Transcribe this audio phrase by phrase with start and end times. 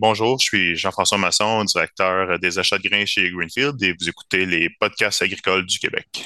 [0.00, 4.46] Bonjour, je suis Jean-François Masson, directeur des achats de grains chez Greenfield et vous écoutez
[4.46, 6.24] les podcasts agricoles du Québec.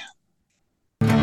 [1.00, 1.17] Dans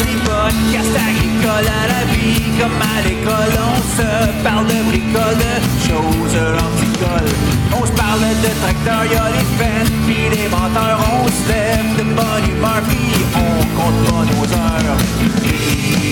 [0.00, 5.54] les podcasts agricoles à la vie, comme à l'école, on se parle de bricoles, de
[5.86, 7.30] choses anticoles.
[7.72, 10.98] On se parle de tracteurs, y'a les fans, puis les menteurs.
[11.12, 12.98] On se lève de bonne humeur, puis
[13.36, 14.98] on compte pas nos heures.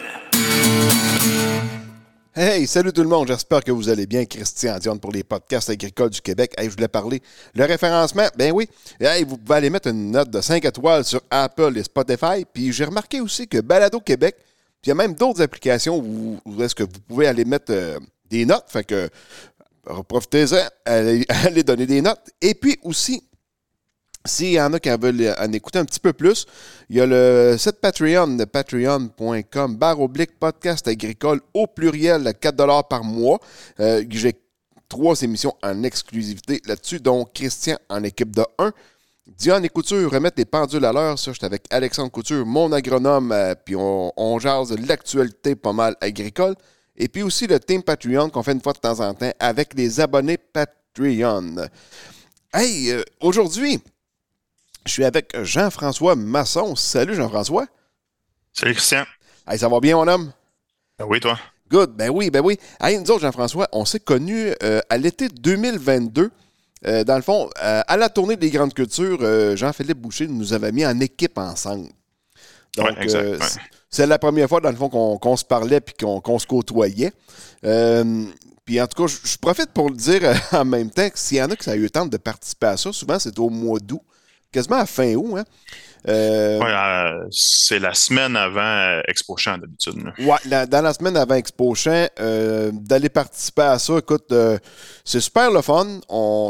[2.38, 4.26] Hey, salut tout le monde, j'espère que vous allez bien.
[4.26, 6.54] Christian Dion pour les podcasts agricoles du Québec.
[6.58, 7.22] Hey, je voulais parler.
[7.54, 8.68] Le référencement, ben oui.
[9.00, 12.44] Hey, vous pouvez aller mettre une note de 5 étoiles sur Apple et Spotify.
[12.52, 14.36] Puis j'ai remarqué aussi que Balado Québec,
[14.84, 18.46] il y a même d'autres applications où, est-ce que vous pouvez aller mettre euh, des
[18.46, 18.66] notes.
[18.68, 19.10] Fait que
[19.90, 22.32] euh, profitez-en, allez donner des notes.
[22.42, 23.24] Et puis aussi,
[24.26, 26.46] s'il y en a qui veulent en écouter un petit peu plus,
[26.90, 32.34] il y a le site Patreon de patreon.com, barre oblique podcast agricole au pluriel à
[32.34, 33.40] 4 par mois.
[33.80, 34.34] Euh, J'ai
[34.90, 38.72] trois émissions en exclusivité là-dessus, dont Christian en équipe de 1.
[39.28, 41.18] Diane et Couture remettent les pendules à l'heure.
[41.18, 45.96] Ça, j'étais avec Alexandre Couture, mon agronome, euh, puis on, on jase l'actualité pas mal
[46.02, 46.56] agricole.
[46.96, 49.74] Et puis aussi le team Patreon qu'on fait une fois de temps en temps avec
[49.74, 51.56] les abonnés Patreon.
[52.54, 53.82] Hey, euh, aujourd'hui,
[54.86, 56.76] je suis avec Jean-François Masson.
[56.76, 57.66] Salut Jean-François.
[58.54, 59.04] Salut Christian.
[59.48, 60.32] Hey, ça va bien, mon homme?
[61.00, 61.38] Ah oui, toi?
[61.70, 61.92] Good.
[61.96, 62.58] Ben oui, ben oui.
[62.80, 66.32] Hey, nous autres, Jean-François, on s'est connus euh, à l'été 2022.
[66.88, 70.72] Euh, dans le fond, euh, à la tournée des grandes cultures, Jean-Philippe Boucher nous avait
[70.72, 71.90] mis en équipe ensemble.
[72.78, 73.38] Donc, Ouais,
[73.90, 77.14] c'est- la première fois, dans le fond, qu'on se parlait puis qu'on se côtoyait.
[78.66, 81.18] Puis en tout cas, je je profite pour le dire euh, en même temps que
[81.20, 83.20] s'il y en a qui ça a eu le temps de participer à ça, souvent
[83.20, 84.02] c'est au mois d'août,
[84.56, 85.38] quasiment à fin août.
[85.38, 85.44] Hein?
[86.08, 89.96] Euh, Ouais, euh, c'est la semaine avant euh, Expo Champ d'habitude.
[90.46, 94.32] la- dans la semaine avant Expo Champ, euh, d'aller participer à ça, écoute,
[95.04, 95.86] c'est super le fun.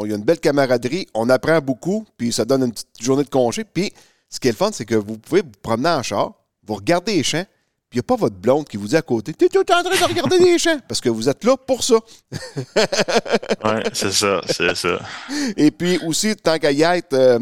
[0.03, 3.23] Il y a une belle camaraderie, on apprend beaucoup, puis ça donne une petite journée
[3.23, 3.63] de congé.
[3.63, 3.93] Puis
[4.29, 6.33] ce qui est le fun, c'est que vous pouvez vous promener en char,
[6.67, 7.45] vous regardez les champs,
[7.89, 9.83] puis il n'y a pas votre blonde qui vous dit à côté T'es tout en
[9.83, 11.95] train de regarder les champs, parce que vous êtes là pour ça.
[13.63, 14.99] Ouais, c'est ça, c'est ça.
[15.55, 17.39] Et puis aussi, tant qu'à y être, euh,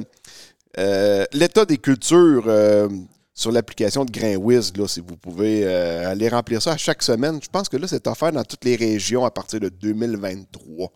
[0.80, 2.88] euh, l'état des cultures euh,
[3.34, 7.40] sur l'application de GrainWiz, là, si vous pouvez euh, aller remplir ça à chaque semaine.
[7.44, 10.92] Je pense que là, c'est offert dans toutes les régions à partir de 2023.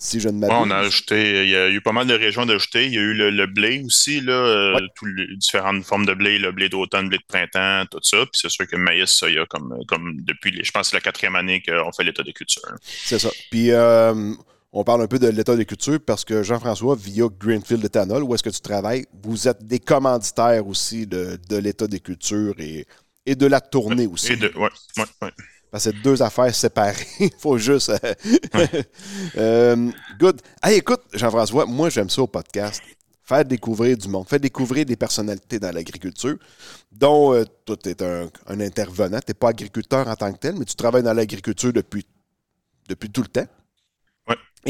[0.00, 0.56] Si je ne Ouais, m'abuse.
[0.64, 2.86] on a ajouté, il y a eu pas mal de régions d'ajouter.
[2.86, 4.80] Il y a eu le, le blé aussi, là, Ouais.
[4.94, 8.18] toutes les différentes formes de blé, le blé d'automne, le blé de printemps, tout ça.
[8.18, 10.82] Puis c'est sûr que maïs, ça, il y a comme, comme depuis, les, je pense
[10.82, 12.62] que c'est la quatrième année qu'on fait l'état des cultures.
[12.84, 13.28] C'est ça.
[13.50, 14.32] Puis, euh,
[14.72, 18.34] on parle un peu de l'état des cultures parce que Jean-François, via Greenfield Ethanol, où
[18.34, 22.86] est-ce que tu travailles, vous êtes des commanditaires aussi de, de l'état des cultures et,
[23.24, 24.34] et de la tournée aussi.
[24.34, 24.68] Et de, ouais,
[24.98, 25.32] ouais, ouais.
[25.70, 27.06] Parce que c'est deux affaires séparées.
[27.20, 27.90] Il faut juste.
[27.90, 28.66] euh,
[29.36, 30.40] euh, good.
[30.62, 32.82] Hey, écoute, Jean-François, moi, j'aime ça au podcast.
[33.22, 36.38] Faire découvrir du monde, faire découvrir des personnalités dans l'agriculture,
[36.90, 39.18] dont euh, toi, tu es un, un intervenant.
[39.20, 42.06] Tu n'es pas agriculteur en tant que tel, mais tu travailles dans l'agriculture depuis,
[42.88, 43.46] depuis tout le temps.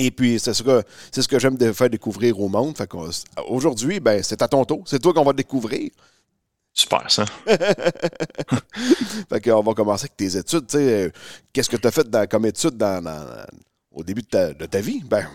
[0.01, 2.77] Et puis, c'est ce que, c'est ce que j'aime de faire découvrir au monde.
[2.77, 2.89] Fait
[3.49, 4.83] aujourd'hui, ben, c'est à ton tour.
[4.87, 5.91] C'est toi qu'on va découvrir.
[6.73, 7.25] Super, ça.
[9.29, 10.67] Fait qu'on va commencer avec tes études.
[11.53, 13.45] Qu'est-ce que tu as fait dans- comme études dans- dans-
[13.91, 15.03] au début de ta, de ta vie?
[15.05, 15.27] Ben,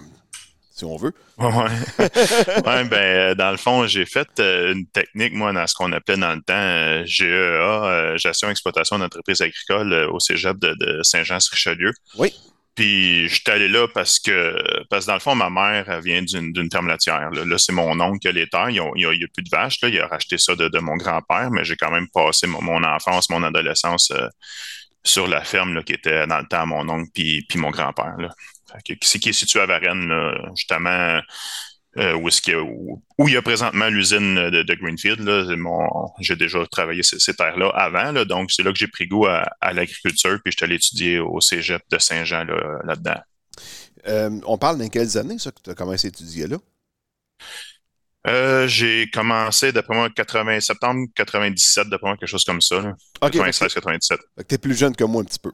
[0.72, 1.14] si on veut.
[1.38, 1.48] Ouais,
[2.00, 2.84] ouais.
[2.86, 6.18] Ben, euh, dans le fond, j'ai fait euh, une technique, moi, dans ce qu'on appelait
[6.18, 11.92] dans le temps euh, GEA, Gestion et Exploitation d'entreprise agricole au cégep de, de Saint-Jean-sur-Richelieu.
[12.18, 12.34] Oui.
[12.76, 14.56] Puis, je suis allé là parce que,
[14.90, 17.30] parce que dans le fond, ma mère elle vient d'une ferme laitière.
[17.32, 19.80] Là, Là, c'est mon oncle qui a les Il n'y a, a plus de vaches.
[19.82, 19.90] Là.
[19.90, 22.84] Il a racheté ça de, de mon grand-père, mais j'ai quand même passé mon, mon
[22.84, 24.28] enfance, mon adolescence euh,
[25.04, 27.70] sur la ferme là, qui était dans le temps à mon oncle puis, puis mon
[27.70, 28.16] grand-père.
[28.18, 28.30] là.
[29.02, 31.22] C'est qui est situé à Varennes, là, justement,
[31.98, 34.74] euh, où, est-ce qu'il y a- où, où il y a présentement l'usine de, de
[34.76, 35.20] Greenfield.
[35.22, 38.88] Là, mon- j'ai déjà travaillé ces, ces terres-là avant, là, donc c'est là que j'ai
[38.88, 42.80] pris goût à, à l'agriculture, puis je suis allé étudier au cégep de Saint-Jean là,
[42.84, 43.20] là-dedans.
[44.08, 46.58] Euh, on parle dans quelles années, ça, que tu as commencé à étudier là?
[48.26, 52.82] Euh, j'ai commencé, d'après moi, 80, septembre 97, d'après moi, quelque chose comme ça.
[52.82, 52.96] là.
[53.22, 53.32] OK.
[53.32, 54.20] 96, 97.
[54.48, 55.52] tu es plus jeune que moi un petit peu.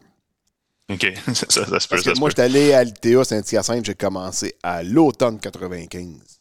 [0.90, 1.96] OK, ça, ça se peut.
[1.96, 6.40] Parce que moi, j'étais allé à l'ITA Saint-Hyacinthe, j'ai commencé à l'automne 95.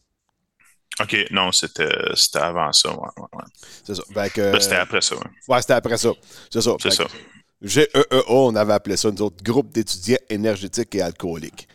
[1.01, 1.89] OK, non, c'était
[2.35, 2.91] avant ça.
[2.93, 3.45] Ouais.
[3.85, 4.03] C'est ça.
[4.15, 5.15] Là, c'était après ça.
[5.15, 5.23] ouais.
[5.49, 6.11] ouais, c'était après ça.
[6.51, 6.73] C'est ça.
[6.81, 7.05] C'est ça.
[7.61, 7.87] GEEA,
[8.29, 11.69] on avait appelé ça, nous autres, groupe d'étudiants énergétiques et alcooliques.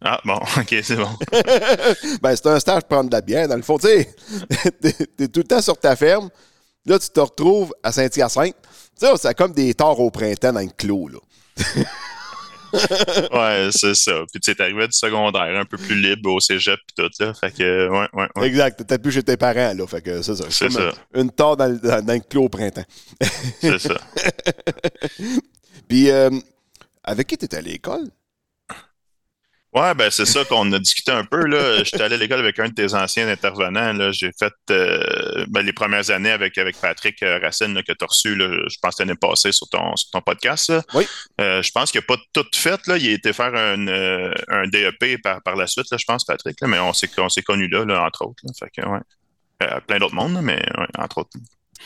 [0.00, 1.10] Ah, bon, OK, c'est bon.
[2.22, 3.48] Ben, c'est un stage pour prendre de la bière.
[3.48, 4.14] Dans le fond, tu sais,
[4.80, 6.30] t'es t'es tout le temps sur ta ferme.
[6.86, 8.56] Là, tu te retrouves à Saint-Hyacinthe.
[8.98, 11.18] Tu sais, c'est comme des torts au printemps dans le clos, là.
[13.32, 14.12] Ouais, c'est ça.
[14.32, 17.32] Puis tu sais, t'arrivais du secondaire, un peu plus libre au cégep puis tout, là.
[17.34, 18.46] Fait que, ouais, ouais, ouais.
[18.46, 18.78] Exact.
[18.78, 19.86] T'étais plus chez tes parents, là.
[19.86, 20.44] Fait que c'est ça.
[20.50, 20.90] C'est ça.
[21.14, 22.84] un- Une tort dans, le- dans- dans le clos au printemps.
[23.60, 23.94] C'est ça.
[25.88, 26.30] Puis, euh,
[27.04, 28.08] avec qui t'étais à l'école?
[29.74, 31.44] Ouais, ben c'est ça qu'on a discuté un peu.
[31.44, 31.84] là.
[31.84, 33.92] J'étais allé à l'école avec un de tes anciens intervenants.
[33.92, 34.10] Là.
[34.12, 38.02] J'ai fait euh, ben, les premières années avec, avec Patrick euh, Racine là, que tu
[38.02, 40.70] as reçu, là, je pense, l'année passée sur ton, sur ton podcast.
[40.70, 40.82] là.
[40.94, 41.06] Oui.
[41.42, 42.86] Euh, je pense qu'il n'a pas tout fait.
[42.86, 42.96] Là.
[42.96, 46.24] Il a été faire un, euh, un DEP par, par la suite, là, je pense,
[46.24, 46.58] Patrick.
[46.62, 48.42] Là, mais on s'est on s'est connus là, là, entre autres.
[48.44, 48.52] là.
[48.58, 49.00] Fait que, ouais.
[49.86, 51.30] Plein d'autres mondes, mais ouais, entre autres.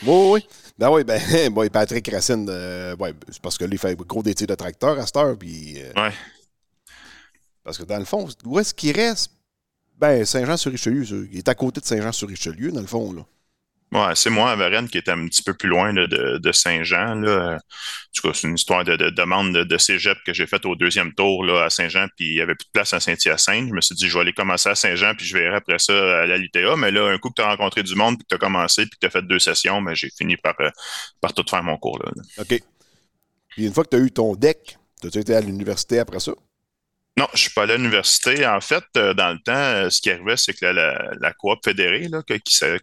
[0.03, 0.47] Oui, oui.
[0.77, 2.47] Ben oui, ben, Patrick Racine,
[2.97, 5.77] ouais, c'est parce que lui, il fait gros d'études de tracteur à cette heure, puis...
[5.97, 6.11] Ouais.
[7.63, 9.31] Parce que dans le fond, où est-ce qu'il reste?
[9.97, 13.25] Ben, Saint-Jean-sur-Richelieu, il est à côté de Saint-Jean-sur-Richelieu, dans le fond, là.
[13.93, 16.51] Ouais, c'est moi à Varennes qui est un petit peu plus loin là, de, de
[16.51, 17.23] Saint-Jean.
[17.23, 17.59] En
[18.11, 20.75] tout cas, c'est une histoire de, de demande de, de cégep que j'ai faite au
[20.75, 23.69] deuxième tour là, à Saint-Jean, puis il n'y avait plus de place à Saint-Hyacinthe.
[23.69, 25.93] Je me suis dit, je vais aller commencer à Saint-Jean, puis je verrai après ça
[26.21, 26.75] à la l'UTA.
[26.75, 28.81] Mais là, un coup que tu as rencontré du monde, puis que tu as commencé,
[28.87, 30.71] puis que tu as fait deux sessions, mais j'ai fini par, euh,
[31.21, 31.99] par tout faire mon cours.
[32.03, 32.11] Là.
[32.39, 32.63] OK.
[33.49, 36.31] Puis une fois que tu as eu ton deck, as-tu été à l'université après ça?
[37.15, 38.45] Non, je suis pas allé à l'université.
[38.47, 42.07] En fait, euh, dans le temps, euh, ce qui arrivait, c'est que la, coop fédérée,
[42.07, 42.23] là,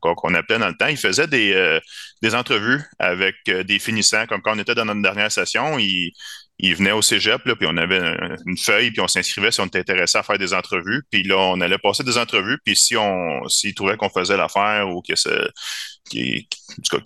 [0.00, 1.80] qu'on appelait dans le temps, ils faisaient des, euh,
[2.22, 4.26] des entrevues avec des finissants.
[4.26, 6.12] Comme quand on était dans notre dernière session, ils,
[6.60, 9.60] ils venaient au cégep, là, puis on avait un- une feuille, puis on s'inscrivait si
[9.62, 11.02] on était intéressé à faire des entrevues.
[11.10, 14.88] Puis là, on allait passer des entrevues, puis si on s'ils trouvaient qu'on faisait l'affaire
[14.90, 15.16] ou que
[16.08, 16.48] qui,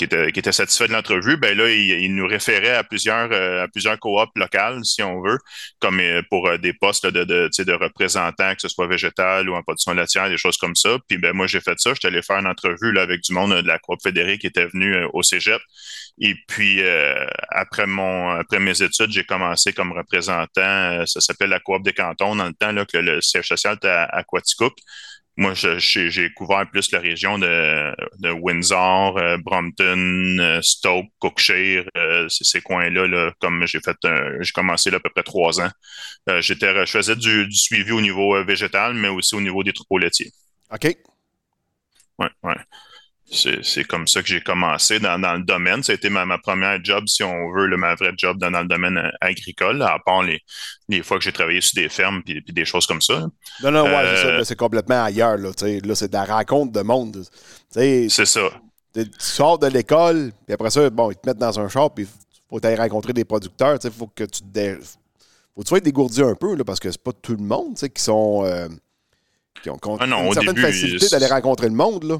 [0.00, 4.30] était, satisfait de l'entrevue, ben là, il, nous référait à plusieurs, euh, à plusieurs coops
[4.36, 5.38] locales, si on veut,
[5.78, 9.54] comme euh, pour euh, des postes de, de, de représentants, que ce soit végétal ou
[9.54, 10.98] en production laitière, des choses comme ça.
[11.08, 11.92] Puis ben moi, j'ai fait ça.
[11.94, 14.66] J'étais allé faire une entrevue là, avec du monde de la coop fédérée qui était
[14.66, 15.60] venu au Cégep.
[16.20, 16.80] Et puis,
[17.50, 22.36] après mon après mes études, j'ai commencé comme représentant, ça s'appelait la coop des cantons,
[22.36, 24.22] dans le temps là, que le siège social était à, à.
[25.36, 32.28] Moi, j'ai couvert plus la région de, de Windsor, euh, Brompton, euh, Stoke, Cookshire, euh,
[32.28, 33.96] ces coins-là, là, comme j'ai fait,
[34.40, 35.70] j'ai commencé là, à peu près trois ans.
[36.38, 39.98] J'étais, je faisais du, du suivi au niveau végétal, mais aussi au niveau des troupeaux
[39.98, 40.30] laitiers.
[40.72, 40.96] OK.
[42.18, 42.54] Ouais, ouais.
[43.34, 45.82] C'est, c'est comme ça que j'ai commencé dans, dans le domaine.
[45.82, 48.50] Ça a été ma, ma première job, si on veut, le, ma vraie job dans,
[48.50, 50.40] dans le domaine euh, agricole, à part les,
[50.88, 53.26] les fois que j'ai travaillé sur des fermes puis, puis des choses comme ça.
[53.62, 54.28] Non, non, ouais, c'est ça.
[54.28, 55.50] Euh, c'est complètement ailleurs, là.
[55.84, 57.24] Là, c'est de la rencontre de monde.
[57.70, 58.48] C'est ça.
[58.94, 62.06] tu sors de l'école, puis après ça, bon, ils te mettent dans un char, puis
[62.48, 63.78] faut aller rencontrer des producteurs.
[63.82, 64.78] Il faut que tu te dé-
[65.54, 67.74] faut que tu sois dégourdi un peu, là, parce que c'est pas tout le monde
[67.76, 68.44] qui sont.
[68.44, 68.68] euh,
[69.62, 72.04] qui ont, qui ont Ah non, une au certaine début, facilité d'aller rencontrer le monde.
[72.04, 72.18] Là.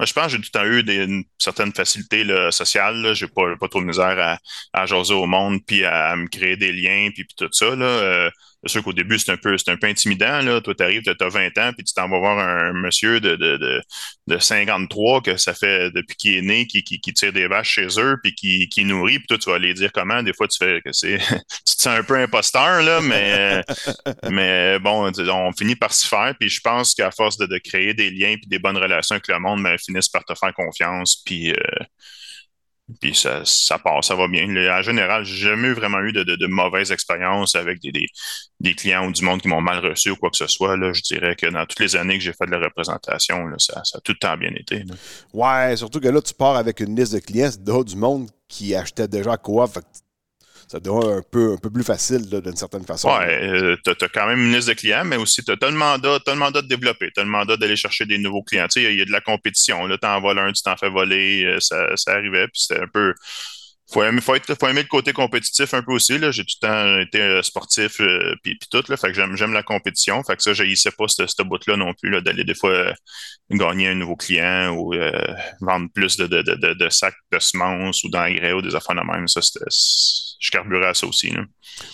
[0.00, 2.96] Je pense que j'ai tout le temps eu une certaine facilité sociale.
[2.96, 3.14] Là.
[3.14, 4.38] J'ai pas, pas trop de misère à,
[4.72, 7.76] à jaser au monde, puis à, me créer des liens, puis, puis tout ça.
[7.76, 7.86] Là.
[7.86, 8.30] Euh,
[8.66, 10.40] c'est sûr qu'au début, c'est un peu, c'est un peu intimidant.
[10.40, 10.60] Là.
[10.60, 13.36] Toi, tu arrives, tu as 20 ans, puis tu t'en vas voir un monsieur de,
[13.36, 13.82] de, de,
[14.26, 17.70] de 53 que ça fait depuis qu'il est né, qui, qui, qui tire des vaches
[17.70, 20.22] chez eux, puis qui, qui nourrit, puis toi, tu vas aller dire comment.
[20.22, 21.18] Des fois, tu fais que c'est.
[21.66, 23.62] tu te sens un peu imposteur, là, mais,
[24.30, 26.34] mais bon, on finit par s'y faire.
[26.38, 29.28] Puis je pense qu'à force de, de créer des liens puis des bonnes relations avec
[29.28, 31.22] le monde, ben, ils finissent par te faire confiance.
[31.24, 31.56] Puis, euh,
[33.00, 34.44] puis ça, ça part, ça va bien.
[34.44, 38.08] En général, j'ai jamais vraiment eu de, de, de mauvaises expériences avec des,
[38.60, 40.76] des, clients ou du monde qui m'ont mal reçu ou quoi que ce soit.
[40.76, 40.92] Là.
[40.92, 43.98] Je dirais que dans toutes les années que j'ai fait de la représentation, ça, ça,
[43.98, 44.84] a tout le temps bien été.
[45.32, 48.74] Ouais, surtout que là, tu pars avec une liste de clients, déjà du monde qui
[48.74, 49.66] achetait déjà coop.
[49.66, 49.86] Fait que
[50.68, 53.08] ça devient un peu, un peu plus facile d'une certaine façon.
[53.08, 55.70] Ouais, euh, tu as, quand même une liste de clients, mais aussi tu as, as
[55.70, 58.66] le mandat de développer, tu as le mandat d'aller chercher des nouveaux clients.
[58.76, 59.86] Il y, y, a de la compétition.
[59.86, 62.82] Là, tu en voles un, tu t'en fais voler, euh, ça, ça arrivait, puis c'était
[62.82, 63.14] un peu.
[63.94, 66.18] Faut aimer, faut, être, faut aimer le côté compétitif un peu aussi.
[66.32, 68.82] J'ai tout le temps été euh, sportif euh, puis, puis tout.
[68.88, 68.96] Là.
[68.96, 70.20] Fait que j'aime, la compétition.
[70.24, 72.92] Fait que ça, je pas ce, ce bout-là non plus, d'aller des fois euh,
[73.50, 75.12] gagner un nouveau client ou euh,
[75.60, 79.02] vendre plus de, de, de, de, sacs de semences ou d'engrais ou des affaires de
[79.02, 79.28] même.
[79.28, 81.32] Ça, je carburais à ça aussi.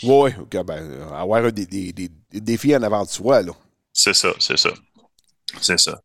[0.02, 3.42] Oui, okay, ben, avoir des, des, des, défis en avant de soi.
[3.92, 4.70] C'est ça, c'est ça.
[5.60, 6.00] C'est ça.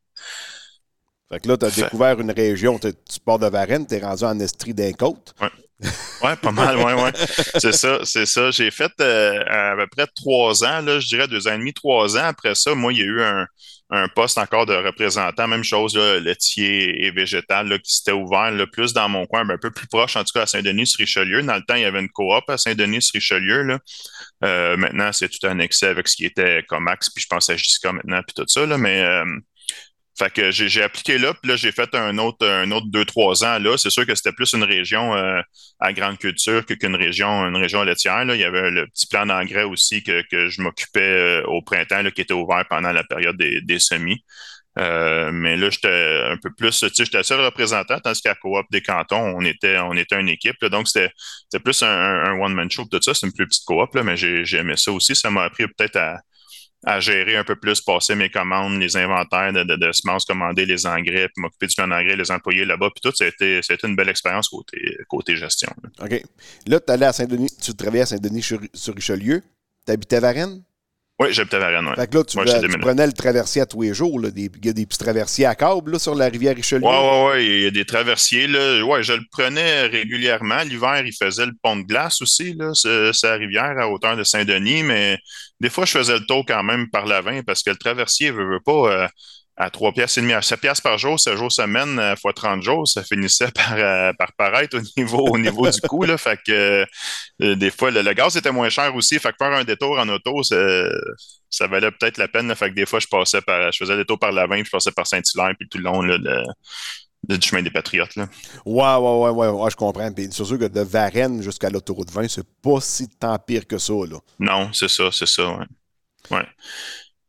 [1.31, 1.83] Fait que là, tu as fait...
[1.83, 2.91] découvert une région, tu
[3.25, 5.33] pars de Varennes, tu es rendu en Estrie d'un côte.
[5.39, 5.47] Ouais.
[6.21, 7.11] Ouais, pas mal, ouais, ouais.
[7.57, 8.49] C'est ça, c'est ça.
[8.49, 11.73] J'ai fait euh, à peu près trois ans, là, je dirais deux ans et demi,
[11.73, 12.23] trois ans.
[12.23, 13.45] Après ça, moi, il y a eu un,
[13.89, 18.51] un poste encore de représentant, même chose, là, laitier et végétal, là, qui s'était ouvert
[18.51, 21.43] le plus dans mon coin, un peu plus proche, en tout cas à Saint-Denis-sur-Richelieu.
[21.43, 23.63] Dans le temps, il y avait une coop à Saint-Denis-sur-Richelieu.
[23.63, 23.79] Là.
[24.43, 27.91] Euh, maintenant, c'est tout annexé avec ce qui était Comax, puis je pense à Gisca
[27.91, 28.65] maintenant, puis tout ça.
[28.65, 29.25] Là, mais euh,
[30.17, 33.43] fait que j'ai appliqué là, puis là, j'ai fait un autre, un autre deux, trois
[33.43, 33.77] ans là.
[33.77, 35.41] C'est sûr que c'était plus une région euh,
[35.79, 38.23] à grande culture qu'une région, une région laitière.
[38.23, 38.35] Là.
[38.35, 42.01] Il y avait le petit plan d'engrais aussi que, que je m'occupais euh, au printemps,
[42.01, 44.23] là, qui était ouvert pendant la période des, des semis.
[44.77, 48.65] Euh, mais là, j'étais un peu plus, tu sais, j'étais seul représentant, tandis qu'à Coop
[48.71, 50.55] des cantons, on était, on était une équipe.
[50.61, 51.11] Là, donc, c'était
[51.63, 53.13] plus un, un one-man show, tout ça.
[53.13, 55.15] C'est une plus petite coop, là, mais j'ai aimé ça aussi.
[55.15, 56.19] Ça m'a appris peut-être à
[56.85, 60.65] à gérer un peu plus, passer mes commandes, les inventaires de, de, de semences, commander
[60.65, 64.09] les engrais, puis m'occuper du plan d'engrais, les employés là-bas, puis tout, c'était une belle
[64.09, 64.49] expérience
[65.09, 65.69] côté, gestion.
[65.99, 66.21] OK.
[66.67, 69.41] Là, tu allais à Saint-Denis, tu travaillais à Saint-Denis-sur-Richelieu,
[69.85, 70.63] tu habitais à Varennes?
[71.17, 71.93] Oui, j'habitais à Varennes, oui.
[71.95, 74.19] Fait que là, tu, ouais, tu prenais le traversier à tous les jours.
[74.19, 74.31] Là.
[74.31, 76.83] Des, il y a des petits traversiers à câble là, sur la rivière Richelieu.
[76.83, 77.45] Oui, oui, oui.
[77.45, 78.47] Il y a des traversiers.
[78.47, 78.83] Là.
[78.83, 80.61] Ouais, je le prenais régulièrement.
[80.63, 82.73] L'hiver, il faisait le pont de glace aussi, là,
[83.13, 84.83] sa rivière à hauteur de Saint-Denis.
[84.83, 85.17] Mais
[85.61, 88.35] des fois, je faisais le tour quand même par l'avant parce que le traversier ne
[88.35, 88.71] veut, pas.
[88.71, 89.07] Euh,
[89.57, 92.33] à 3 piastres et demi, à 7 piastres par jour, 7 jours semaine, euh, fois
[92.33, 96.03] 30 jours, ça finissait par, euh, par paraître au niveau, au niveau du coût.
[96.03, 96.85] Là, fait que
[97.41, 99.17] euh, des fois, le, le, gaz était moins cher aussi.
[99.17, 102.47] Fait que faire un détour en auto, ça valait peut-être la peine.
[102.47, 103.71] Là, fait que des fois, je passais par.
[103.71, 105.85] Je faisais le détour par la 20, puis je passais par Saint-Hilaire, puis tout le
[105.85, 106.17] long là,
[107.23, 108.15] du chemin des Patriotes.
[108.17, 108.27] Là.
[108.65, 110.11] Ouais, ouais, ouais, ouais, ouais, je comprends.
[110.11, 113.77] Puis c'est sûr que de Varennes jusqu'à l'autoroute 20, c'est pas si tant pire que
[113.77, 113.93] ça.
[113.93, 114.17] Là.
[114.39, 115.65] Non, c'est ça, c'est ça, ouais.
[116.31, 116.45] ouais.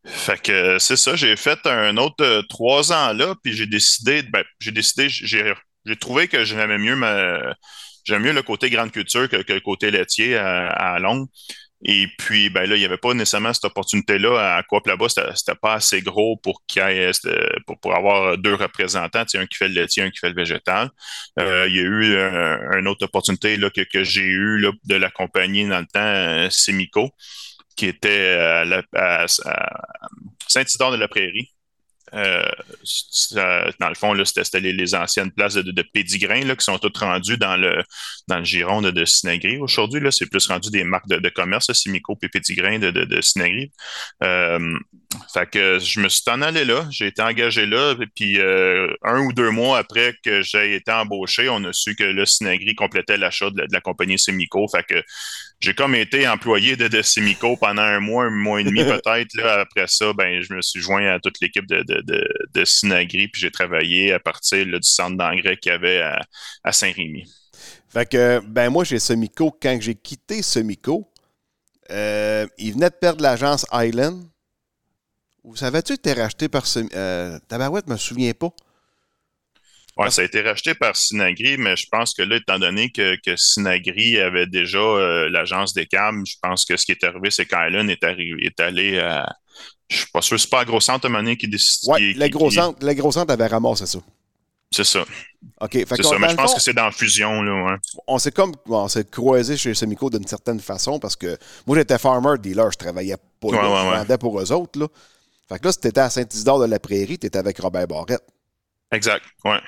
[0.07, 4.23] Fait que c'est ça, j'ai fait un autre euh, trois ans là, puis j'ai décidé,
[4.23, 5.53] ben, j'ai décidé, j'ai,
[5.85, 7.55] j'ai trouvé que j'aimais mieux ma,
[8.05, 11.27] j'aime mieux le côté grande culture que, que le côté laitier à, à Londres.
[11.85, 15.09] Et puis, ben là, il n'y avait pas nécessairement cette opportunité-là à Coop là-bas.
[15.09, 17.11] C'était, c'était pas assez gros pour qu'il ait,
[17.67, 20.89] pour, pour avoir deux représentants, un qui fait le laitier, un qui fait le végétal.
[21.39, 24.73] Euh, il y a eu un, une autre opportunité là, que, que j'ai eue là,
[24.85, 27.11] de l'accompagner dans le temps, euh, Semico
[27.77, 29.79] qui était à, la, à, à
[30.49, 31.51] Saint-Isidore de la Prairie.
[32.15, 32.49] Euh,
[33.81, 36.99] dans le fond, c'était les, les, anciennes places de, de, Pédigrin là, qui sont toutes
[36.99, 37.83] rendues dans le,
[38.29, 39.59] dans le giron de, de Sinagri.
[39.59, 43.73] Aujourd'hui, c'est plus rendu des marques de, commerce, Simico et Pédigrin de, de, Sinagri.
[44.23, 44.79] Euh,
[45.33, 49.21] fait que je me suis en allé là, j'ai été engagé là, puis euh, un
[49.23, 53.17] ou deux mois après que j'ai été embauché, on a su que le Sinagri complétait
[53.17, 54.67] l'achat de, la compagnie Simico.
[55.61, 59.39] J'ai comme été employé de, de Simico pendant un mois, un mois et demi peut-être.
[59.45, 63.29] Après ça, ben, je me suis joint à toute l'équipe de, de, de, de Sinagri,
[63.29, 66.21] puis j'ai travaillé à partir là, du centre d'engrais qu'il y avait à,
[66.65, 67.25] à Saint-Rémy.
[67.89, 69.51] Fait que, ben moi, j'ai Semico.
[69.51, 71.11] Quand j'ai quitté Semico,
[71.91, 74.25] euh, il venait de perdre l'agence Island.
[75.45, 76.81] Vous savez-tu que été racheté par ce.
[76.95, 78.51] Euh, Tabarouette, je me souviens pas.
[79.99, 83.17] Oui, ça a été racheté par Sinagri, mais je pense que là, étant donné que,
[83.25, 87.31] que Sinagri avait déjà euh, l'agence des câbles, je pense que ce qui est arrivé,
[87.31, 89.27] c'est qu'Island est, est allé à.
[89.89, 91.89] Je suis pas sûr, c'est pas la Gros Centre à qui décide.
[91.89, 93.99] Oui, la Gros Centre, avait ramassé ça.
[94.71, 95.05] C'est ça.
[95.61, 95.73] OK.
[95.73, 97.41] Fait c'est ça, mais je pense fond, que c'est dans la fusion.
[97.43, 97.79] Là, ouais.
[98.07, 101.99] On s'est comme on s'est croisé chez Semico d'une certaine façon parce que moi, j'étais
[101.99, 104.79] farmer dealer, je travaillais pas ouais, ouais, je vendais pour eux autres.
[104.79, 104.89] Là.
[105.49, 108.25] Fait que là, si t'étais à Saint-Isidore de la Prairie, t'étais avec Robert Barrette.
[108.93, 109.61] Exact, ouais.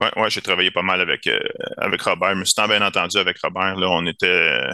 [0.00, 1.38] Ouais, ouais, j'ai travaillé pas mal avec, euh,
[1.76, 2.34] avec Robert.
[2.34, 3.76] Mais c'est bien entendu avec Robert.
[3.76, 4.26] Là, on était.
[4.26, 4.72] Euh,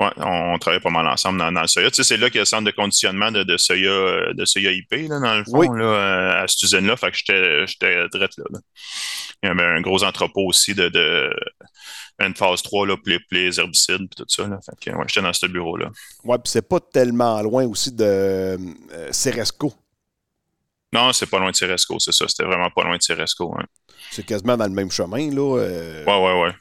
[0.00, 1.90] ouais, on, on, travaillait pas mal ensemble dans, dans le Soya.
[1.90, 4.44] Tu sais, c'est là qu'il y a le centre de conditionnement de, de Soya, de
[4.44, 5.68] Soya IP, là, dans le fond, oui.
[5.78, 6.96] là, à cette usine-là.
[6.96, 8.58] Fait que j'étais, j'étais direct là, là.
[9.42, 11.30] Il y avait un gros entrepôt aussi de, de
[12.20, 14.46] une phase 3 là, pour, les, pour les herbicides et tout ça.
[14.46, 14.58] Là.
[14.64, 15.90] Fait que, ouais, j'étais dans ce bureau-là.
[16.24, 18.56] Ouais, puis c'est pas tellement loin aussi de euh,
[19.12, 19.72] Ceresco.
[20.94, 22.26] Non, c'est pas loin de Ceresco, c'est ça.
[22.28, 23.52] C'était vraiment pas loin de Ceresco.
[23.58, 23.64] Hein.
[24.12, 25.58] C'est quasiment dans le même chemin, là.
[25.58, 26.52] Euh, ouais, ouais, ouais.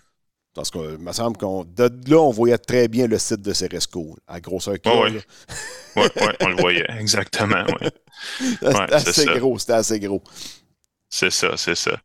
[0.55, 1.63] Parce que me semble qu'on.
[1.63, 5.11] De là, on voyait très bien le site de Ceresco, à grosseur qu'il ouais, ouais.
[5.95, 7.63] ouais, ouais, on le voyait, exactement.
[7.63, 7.91] Ouais.
[8.39, 10.23] c'était ouais, assez gros, c'était assez gros.
[11.09, 11.95] C'est ça, c'est ça.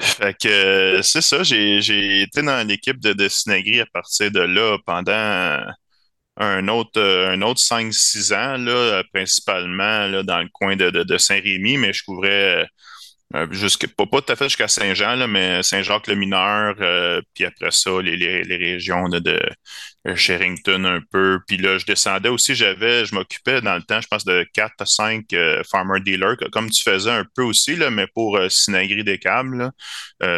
[0.00, 4.76] Fait que c'est ça, j'ai été dans l'équipe de, de Sinagri à partir de là
[4.84, 5.60] pendant
[6.40, 11.18] un autre, un autre 5-6 ans, là, principalement là, dans le coin de, de, de
[11.18, 12.66] Saint-Rémy, mais je couvrais
[13.36, 17.70] Euh, jusqu'à, pas, pas tout à fait jusqu'à Saint-Jean, là, mais Saint-Jacques-le-Mineur, euh, puis après
[17.70, 21.38] ça, les, les, les régions de, de Sherrington un peu.
[21.46, 24.74] Puis là, je descendais aussi, j'avais, je m'occupais dans le temps, je pense, de 4
[24.80, 28.48] à 5 euh, farmer dealers, comme tu faisais un peu aussi, là, mais pour euh,
[28.48, 29.70] Sinagri des câbles,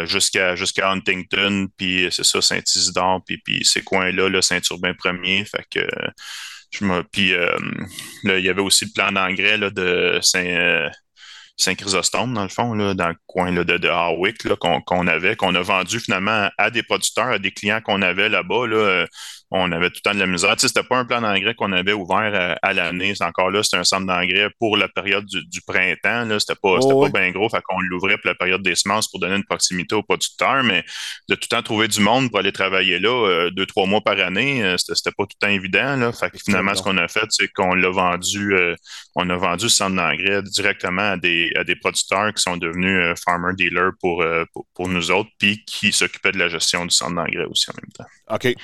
[0.05, 5.45] jusqu'à jusqu'à Huntington, puis c'est ça, Saint-Isidore, puis, puis ces coins-là, là, Saint-Urbain premier.
[5.45, 5.87] Fait que
[6.71, 7.03] je me.
[7.03, 7.31] Puis
[8.23, 10.89] là, il y avait aussi le plan d'engrais là, de Saint
[11.55, 15.53] Saint-Chrysostome, dans le fond, là, dans le coin là, de, de Harwick qu'on avait, qu'on
[15.55, 18.67] a vendu finalement à des producteurs, à des clients qu'on avait là-bas.
[18.67, 19.05] Là,
[19.55, 20.55] on avait tout le temps de la misère.
[20.55, 23.13] Tu sais, c'était pas un plan d'engrais qu'on avait ouvert euh, à, l'année.
[23.13, 26.25] C'est encore là, c'était un centre d'engrais pour la période du, printemps.
[26.25, 26.39] Là.
[26.39, 27.47] C'était pas, oh, pas bien gros.
[27.49, 30.63] Fait qu'on l'ouvrait pour la période des semences pour donner une proximité aux producteurs.
[30.63, 30.83] Mais
[31.29, 34.01] de tout le temps trouver du monde pour aller travailler là, euh, deux, trois mois
[34.01, 35.97] par année, euh, c'était, pas tout le temps évident.
[35.97, 36.11] Là.
[36.11, 38.55] Fait que finalement, ce qu'on a fait, c'est qu'on l'a vendu,
[39.13, 43.13] on a vendu ce centre d'engrais directement à des, à des producteurs qui sont devenus
[43.23, 47.13] farmer dealers pour, pour, pour, nous autres, puis qui s'occupaient de la gestion du centre
[47.13, 48.35] d'engrais aussi en même temps.
[48.35, 48.55] OK.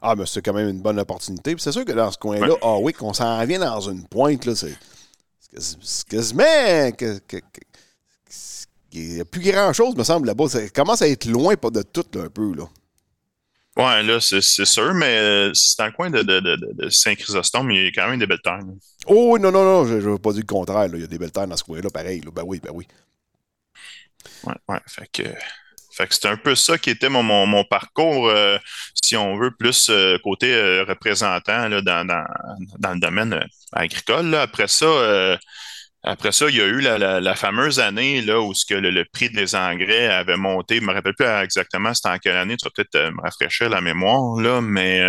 [0.00, 1.54] Ah, mais c'est quand même une bonne opportunité.
[1.58, 4.54] c'est sûr que dans ce coin-là, ah oui, qu'on s'en vient dans une pointe, là,
[4.54, 4.76] c'est
[6.08, 6.44] quasiment.
[8.92, 10.48] Il n'y a plus grand-chose, me semble, là-bas.
[10.48, 12.64] Ça commence à être loin pas de tout, un peu, là.
[13.76, 17.84] Ouais, là, c'est sûr, mais euh, c'est dans le coin de, de, de, Saint-Chrysostome, il
[17.84, 18.58] y a quand même des belles terres.
[19.06, 20.88] Oh, non, non, non, je n'ai pas dit le contraire.
[20.92, 22.20] Il y a des belles terres dans ce coin-là, pareil.
[22.32, 22.88] Ben oui, ben oui.
[24.44, 25.22] Ouais, ouais, fait que.
[25.98, 28.56] Fait que c'est un peu ça qui était mon, parcours, euh,
[28.94, 34.32] si on veut, plus euh, côté euh, représentant dans, le domaine agricole.
[34.36, 35.36] Après ça,
[36.04, 39.04] après ça, il y a eu la, la, fameuse année là, où ce que le,
[39.12, 40.76] prix des engrais avait monté.
[40.76, 43.68] Je ne me rappelle plus exactement c'était en quelle année, tu vas peut-être me rafraîchir
[43.68, 45.00] la mémoire, là, mais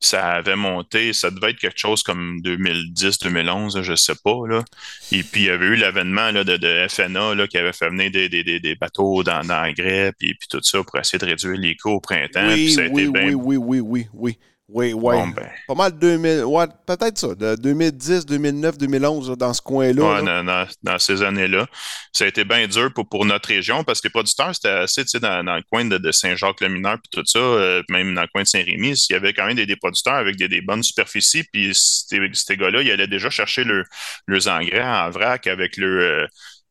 [0.00, 4.46] ça avait monté, ça devait être quelque chose comme 2010, 2011, je sais pas.
[4.46, 4.64] Là.
[5.10, 8.10] Et puis, il y avait eu l'avènement de, de, FNA là, qui avait fait venir
[8.10, 11.58] des, des, des, bateaux dans, dans l'engrais, puis, puis tout ça pour essayer de réduire
[11.58, 12.48] les coûts au printemps.
[12.48, 14.38] Oui, oui, oui, oui, oui, oui, oui.
[14.70, 15.16] Oui, oui.
[15.34, 15.48] Ben.
[15.66, 20.20] Pas mal 2000, ouais, peut-être ça, de 2010, 2009, 2011, dans ce coin-là.
[20.20, 21.66] Oui, dans, ces années-là.
[22.12, 25.04] Ça a été bien dur pour, pour notre région parce que les producteurs, c'était assez,
[25.04, 28.42] tu sais, dans, le coin de, Saint-Jacques-le-Mineur, puis tout ça, euh, même dans le coin
[28.42, 32.56] de Saint-Rémy, il y avait quand même des, producteurs avec des, bonnes superficies, puis ces,
[32.56, 36.26] gars-là, ils allaient déjà chercher leurs engrais en vrac avec le, euh,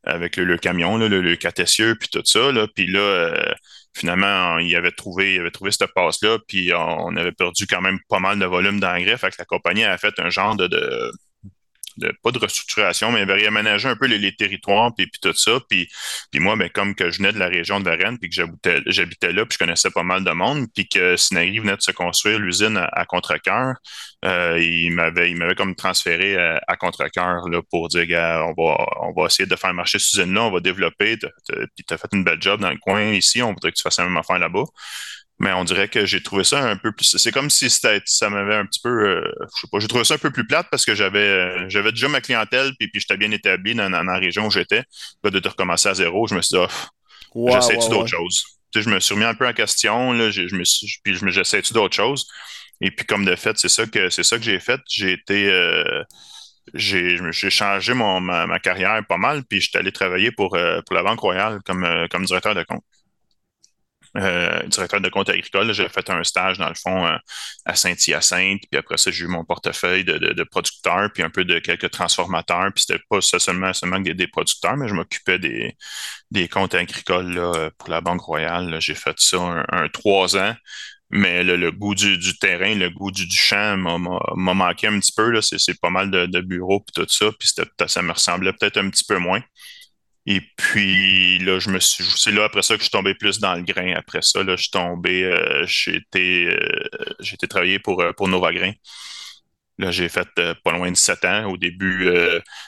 [0.07, 1.35] avec le, camion, le, le,
[1.95, 2.99] puis tout ça, là, puis là...
[2.99, 3.53] Euh,
[3.97, 7.97] finalement, il avait trouvé, il avait trouvé cette passe-là, puis on avait perdu quand même
[8.09, 9.17] pas mal de volume d'engrais.
[9.17, 10.67] Fait que la compagnie a fait un genre de,
[12.23, 15.59] pas de restructuration, mais il avait réaménagé un peu les, territoires, puis, tout ça.
[15.69, 15.89] Puis,
[16.35, 18.35] moi, ben, comme que je venais de la région de Rennes, puis que
[18.87, 21.91] j'habitais là, puis je connaissais pas mal de monde, puis que Sinari venait de se
[21.91, 23.75] construire l'usine à, à Contrecoeur,
[24.25, 29.27] euh, il m'avait comme transféré à, à Contrecoeur pour dire, gars, on va, on va
[29.27, 32.41] essayer de faire marcher cette usine-là, on va développer, puis tu as fait une belle
[32.41, 34.63] job dans le coin ici, on voudrait que tu fasses la même affaire là-bas.
[35.39, 37.15] Mais on dirait que j'ai trouvé ça un peu plus.
[37.17, 38.89] C'est comme si ça m'avait un petit peu.
[38.89, 41.69] Euh, je sais pas, j'ai trouvé ça un peu plus plate parce que j'avais euh,
[41.69, 44.83] j'avais déjà ma clientèle, puis, puis j'étais bien établi dans, la région où j'étais.
[45.23, 46.65] Là, de recommencer à zéro, je me suis dit,
[47.35, 48.43] oh, j'essaie-tu d'autres choses?
[48.71, 51.13] Tu sais, je me suis remis un peu en question, là, je, me suis, puis
[51.13, 52.27] je me j'essaie-tu d'autres choses?
[52.81, 54.81] Et puis, comme de fait, c'est ça que c'est ça que j'ai fait.
[54.89, 55.51] J'ai été.
[55.51, 56.03] Euh,
[56.73, 61.19] j'ai changé mon, ma, carrière pas mal, puis j'étais allé travailler pour, pour la Banque
[61.19, 62.83] Royale comme, comme directeur de compte.
[64.17, 65.71] Euh, directeur de compte agricole.
[65.73, 67.17] J'ai fait un stage, dans le fond, euh,
[67.65, 68.61] à Saint-Hyacinthe.
[68.71, 72.71] Puis après ça, j'ai eu mon portefeuille de, producteurs, puis un peu de quelques transformateurs.
[72.73, 77.89] Puis c'était pas seulement, seulement des, producteurs, mais je m'occupais des, comptes agricoles là, pour
[77.89, 78.77] la Banque Royale.
[78.79, 80.55] J'ai fait ça un, trois ans.
[81.09, 85.39] Mais le, goût du, terrain, le goût du, champ m'a manqué un petit peu.
[85.41, 87.27] C'est pas mal de, de bureaux et tout ça.
[87.39, 87.53] Puis
[87.87, 89.41] ça me ressemblait peut-être un petit peu moins.
[90.29, 92.03] Et puis là, je me suis.
[92.03, 93.93] C'est là après ça que je suis tombé plus dans le grain.
[93.95, 95.23] Après ça, là, je suis tombé.
[95.23, 96.83] Euh, j'ai été, euh,
[97.21, 98.73] j'ai été travailler pour, euh, pour Novagrain.
[99.77, 100.27] Là, j'ai fait
[100.65, 101.45] pas loin de sept ans.
[101.45, 102.09] Au début,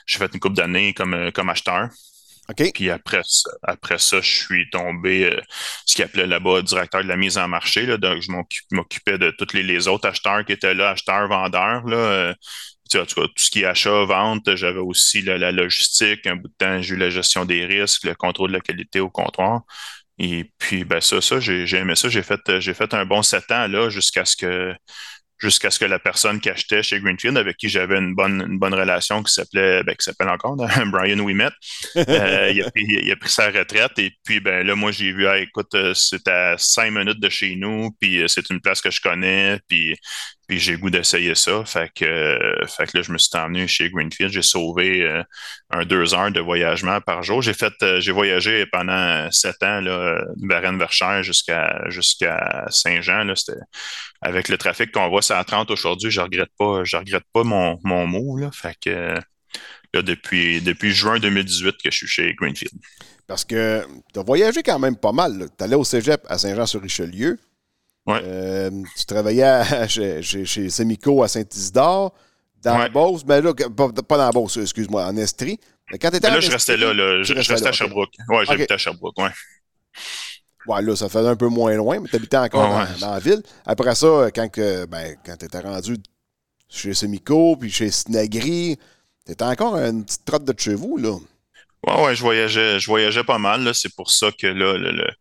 [0.06, 1.90] j'ai fait une couple d'années comme, comme acheteur.
[2.56, 3.22] Puis après,
[3.64, 5.36] après ça, je suis tombé,
[5.88, 7.88] ce qu'ils appelait là-bas directeur de la mise en marché.
[7.88, 8.32] Là, donc, je
[8.76, 11.84] m'occupais de tous les, les, autres acheteurs qui étaient là, acheteurs, vendeurs.
[11.88, 12.36] Là,
[12.90, 16.26] tout ce qui est achat, vente, j'avais aussi la, logistique.
[16.28, 19.00] Un bout de temps, j'ai eu la gestion des risques, le contrôle de la qualité
[19.00, 19.62] au comptoir.
[20.18, 22.10] Et puis, ben ça, ça, j'ai aimé ça.
[22.10, 24.76] J'ai fait, fait un bon sept ans là jusqu'à ce que
[25.40, 28.60] jusqu'à ce que la personne qui achetait chez Greenfield, avec qui j'avais une bonne, une
[28.60, 30.58] bonne relation, qui s'appelait, ben, qui s'appelle encore
[30.92, 31.50] Brian Wimet,
[31.96, 32.62] euh, il,
[33.12, 33.98] a pris, sa retraite.
[33.98, 37.56] Et puis, ben là, moi, j'ai vu, écoute, euh, c'est à cinq minutes de chez
[37.56, 39.96] nous, puis euh, c'est une place que je connais, puis
[40.50, 41.64] Puis j'ai goût d'essayer ça.
[41.64, 44.32] Fait que, là, je me suis emmené chez Greenfield.
[44.32, 45.22] J'ai sauvé euh,
[45.70, 47.44] un deux heures de voyagement par jour.
[47.44, 53.32] J'ai fait, euh, j'ai voyagé pendant sept ans, là, de Varennes-Verchères jusqu'à jusqu'à Saint-Jean.
[54.22, 56.10] Avec le trafic qu'on voit, c'est à 30 aujourd'hui.
[56.10, 58.36] Je regrette pas, je regrette pas mon, mon.
[58.36, 58.50] Là.
[58.52, 59.14] Fait que
[59.94, 62.74] là, depuis, depuis juin 2018 que je suis chez Greenfield.
[63.28, 65.46] Parce que tu as voyagé quand même pas mal.
[65.56, 67.38] Tu allais au cégep à Saint-Jean-sur-Richelieu.
[68.10, 68.22] Ouais.
[68.24, 72.14] Euh, tu travaillais à- chez, Semico à Saint-Isidore,
[72.64, 72.84] dans Ouais.
[72.84, 75.60] la Beauce, mais là, pas, dans la Beauce, excuse-moi, en Estrie.
[75.92, 77.24] Mais quand étais Mais là, je restais là, là.
[77.24, 77.74] Je, restais à ok.
[77.74, 78.14] Sherbrooke.
[78.28, 79.30] Ouais, j'habitais à Sherbrooke, ouais.
[80.68, 83.00] Ouais, là, ça faisait un peu moins loin, mais tu habitais encore dans, ouais.
[83.00, 83.42] dans la ville.
[83.66, 85.96] Après ça, quand, que, ben, quand tu étais rendu
[86.68, 88.78] chez Semico, puis chez Snagri,
[89.26, 91.16] tu étais encore une petite trotte de chez vous, là.
[91.88, 93.74] Ouais, ouais, je voyageais, je voyageais pas mal.
[93.74, 95.12] C'est pour ça que là, le- le-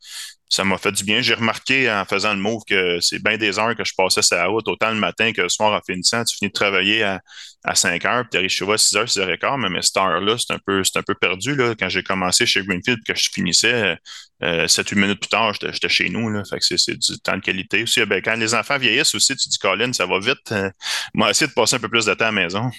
[0.49, 1.21] ça m'a fait du bien.
[1.21, 4.37] J'ai remarqué en faisant le move que c'est bien des heures que je passais sur
[4.37, 6.25] la route, autant le matin que le soir en finissant.
[6.25, 7.21] Tu finis de travailler à,
[7.65, 9.59] à 5 heures, puis tu arrives chez vous à 6 heures, 6 heures et quart,
[9.59, 11.55] mais, mais cette heure-là, c'est un peu, c'est un peu perdu.
[11.55, 11.75] Là.
[11.79, 13.99] Quand j'ai commencé chez Greenfield, que je finissais
[14.43, 16.31] euh, 7-8 minutes plus tard, j'étais chez nous.
[16.31, 16.43] Là.
[16.49, 17.83] Fait que c'est, du temps de qualité.
[17.83, 20.53] Aussi, ben, quand les enfants vieillissent aussi, tu dis, Colin, ça va vite.
[20.53, 20.71] Euh,
[21.13, 22.71] moi, essayer de passer un peu plus de temps à la maison.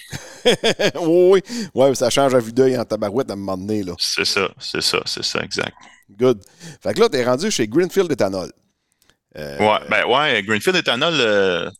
[1.02, 1.68] oui, oui.
[1.74, 3.92] Ouais, ça change à vue d'œil en tabarouette à un moment donné, là.
[3.98, 5.74] C'est ça, c'est ça, c'est ça, exact.
[6.18, 6.42] Good.
[6.82, 8.52] Fait que là, t'es rendu chez Greenfield Ethanol.
[9.36, 11.70] Euh, Ouais, ben ouais, Greenfield Ethanol, euh,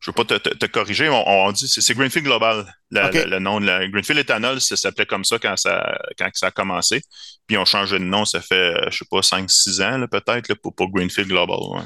[0.00, 3.38] je veux pas te, te- te corriger, on, on dit c'est Greenfield Global, la- le
[3.38, 7.00] nom de la Greenfield Ethanol, ça s'appelait comme ça quand ça quand ça a commencé.
[7.46, 10.04] Puis ils ont changé de nom, ça fait euh, je sais pas 5 6 ans
[10.10, 11.56] peut-être pour, pour Greenfield Global.
[11.70, 11.82] Ouais,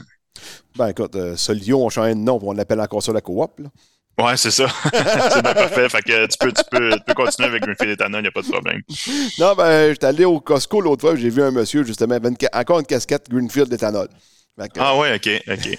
[0.76, 3.58] Ben écoute, euh, Solio, on change de nom, on appelle encore ça la coop.
[3.60, 3.68] Là.
[4.18, 4.66] Ouais, c'est ça.
[4.92, 5.88] c'est bien parfait.
[5.88, 8.30] Fait que tu peux, tu peux, tu peux continuer avec Greenfield Ethanol, il n'y a
[8.30, 8.80] pas de problème.
[9.38, 12.48] Non, ben, j'étais allé au Costco l'autre fois, j'ai vu un monsieur, justement, avec une
[12.52, 14.08] encore une casquette Greenfield Ethanol.
[14.58, 15.78] Que, Ah ouais, ok, ok.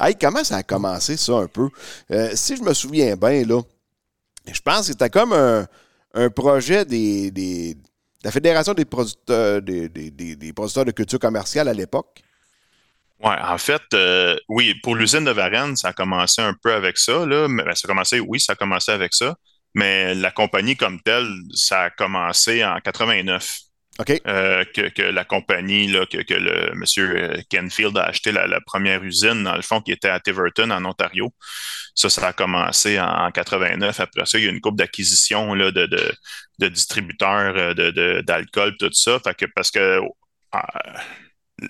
[0.00, 1.68] hey, comment ça a commencé, ça, un peu?
[2.10, 3.60] Euh, si je me souviens bien, là,
[4.52, 5.66] je pense que c'était comme un,
[6.14, 7.80] un projet des, des- de
[8.24, 12.20] la Fédération des producteurs, des, des- des- des producteurs de culture commerciale à l'époque.
[13.20, 16.98] Ouais, en fait, euh, oui, pour l'usine de Varennes, ça a commencé un peu avec
[16.98, 17.48] ça, là.
[17.48, 19.34] Mais ben, ça a commencé, oui, ça a commencé avec ça.
[19.74, 23.58] Mais la compagnie comme telle, ça a commencé en 89.
[24.00, 24.20] OK?
[24.26, 28.46] euh, que, que la compagnie, là, que, que le monsieur euh, Kenfield a acheté la,
[28.48, 31.32] la première usine, dans le fond, qui était à Tiverton, en Ontario.
[31.94, 34.00] Ça, ça a commencé en, en 89.
[34.00, 36.12] Après ça, il y a une couple d'acquisitions là, de, de,
[36.58, 39.18] de distributeurs de, de- d'alcool, tout ça.
[39.20, 40.00] Fait que, parce que euh,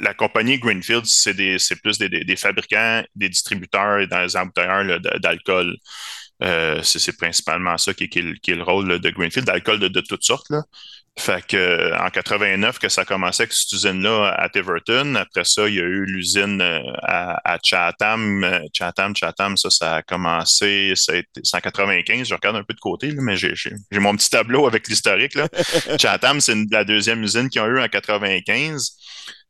[0.01, 1.35] la compagnie Greenfield, c'est
[1.83, 5.77] plus des, des, des fabricants, des distributeurs et des embouteilleurs d'alcool.
[6.43, 9.47] Euh, c'est, principalement ça qui, est- qui le- qui est le rôle là, de Greenfield,
[9.47, 10.51] d'alcool de, de toutes sortes.
[10.51, 10.63] Là.
[11.17, 15.15] Fait que en 89 que ça commençait avec cette usine-là à Tiverton.
[15.15, 18.45] Après ça, il y a eu l'usine euh, à, à Chatham.
[18.73, 22.29] Chatham, Chatham, ça, ça a commencé, ça a été, c'est en 95.
[22.29, 23.55] Je regarde un peu de côté, là, mais j'ai,
[23.93, 25.39] mon petit tableau avec l'historique.
[26.01, 28.97] Chatham, c'est la deuxième usine qu'ils ont eu en 95.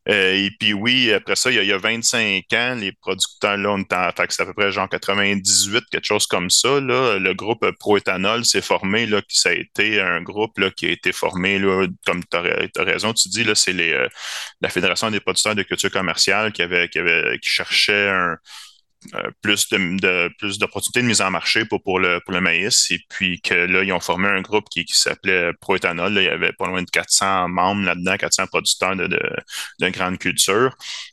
[0.08, 2.92] Euh, et puis oui, après ça, il y, a, il y a 25 ans, les
[2.92, 6.80] producteurs, là, on en, fait c'est à peu près genre 98, quelque chose comme ça.
[6.80, 10.86] Là, le groupe Proéthanol s'est formé, là, qui ça a été un groupe là, qui
[10.86, 14.08] a été formé, là, comme tu as, raison, tu dis, là, c'est les, euh,
[14.60, 18.36] la Fédération des producteurs de culture commerciale qui avait, qui avait, qui cherchait un,
[19.42, 22.90] plus de, de- d'opportunités de mise en marché pour, le, maïs.
[22.90, 26.12] Et puis que là, ils ont formé un groupe qui, s'appelait Proéthanol.
[26.16, 29.18] Il y avait pas loin de 400 membres là-dedans, 400 producteurs de, de,
[29.80, 30.70] de.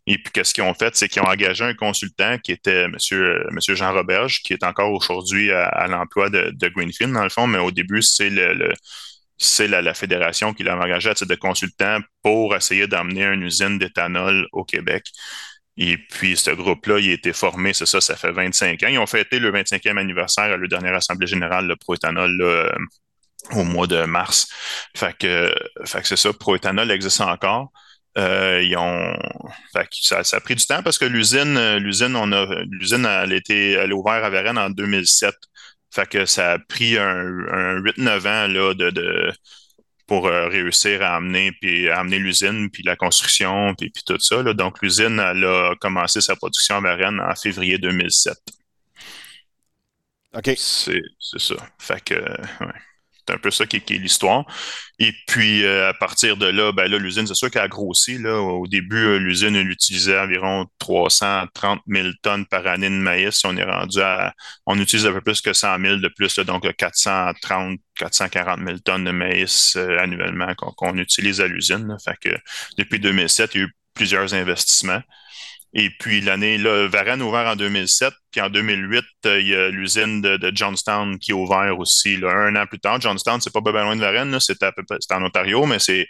[0.08, 0.96] Et puis, qu'est-ce qu'ils ont fait?
[0.96, 4.92] C'est qu'ils ont engagé un consultant qui était Monsieur, Monsieur Jean Roberge, qui est encore
[4.92, 8.30] aujourd'hui à, l'emploi de, Greenfield, dans le fond, mais au début, c'est
[9.68, 14.48] la, fédération qui l'a engagé à titre de consultant pour essayer d'emmener une usine d'éthanol
[14.52, 15.06] au Québec.
[15.78, 18.88] Et puis, ce groupe-là, il a été formé, c'est ça, ça fait 25 ans.
[18.88, 22.70] Ils ont fêté le 25e anniversaire à leur dernière Assemblée générale, le Proéthanol, euh,
[23.52, 24.48] au mois de mars.
[24.96, 25.54] Fait que,
[25.86, 27.72] c'est ça, Proéthanol existe encore.
[28.18, 29.18] Euh, ils ont,
[30.02, 33.90] ça, a pris du temps parce que l'usine, l'usine, on a, l'usine, elle a elle
[33.90, 35.34] est ouverte à Varennes en 2007.
[35.94, 39.32] Fait que ça a pris un, un 8-9 ans là, de,
[40.12, 44.20] pour euh, réussir à amener, puis, à amener l'usine, puis la construction, puis, puis tout
[44.20, 44.44] ça.
[44.44, 44.54] là.
[44.54, 48.38] Donc, l'usine, elle a commencé sa production à Varennes en février 2007.
[50.34, 50.52] OK.
[50.58, 51.56] C'est ça.
[51.80, 52.91] Fait que, ouais.
[53.28, 54.46] C'est un peu ça qui, est- l'histoire.
[55.00, 58.18] Et puis, euh, à partir de là, ben là, l'usine, c'est sûr qu'elle a grossi.
[58.26, 63.44] Au début, euh, l'usine, elle utilisait environ 330 000 tonnes par année de maïs.
[63.46, 64.34] On est rendu à,
[64.66, 68.80] on utilise un peu plus que 100 000 de plus, donc euh, 430, 440 000
[68.84, 71.96] tonnes de maïs euh, annuellement qu'on utilise à l'usine.
[72.04, 72.36] Fait que
[72.78, 75.02] depuis 2007, il y a eu plusieurs investissements.
[75.74, 79.56] Et puis l'année, là, Varennes a ouvert en 2007, puis en 2008, euh, il y
[79.56, 83.00] a l'usine de, de, Johnstown qui a ouvert aussi, là, un an plus tard.
[83.00, 84.62] Johnstown, c'est pas bien loin de Varennes, c'est
[85.12, 86.08] en Ontario, mais c'est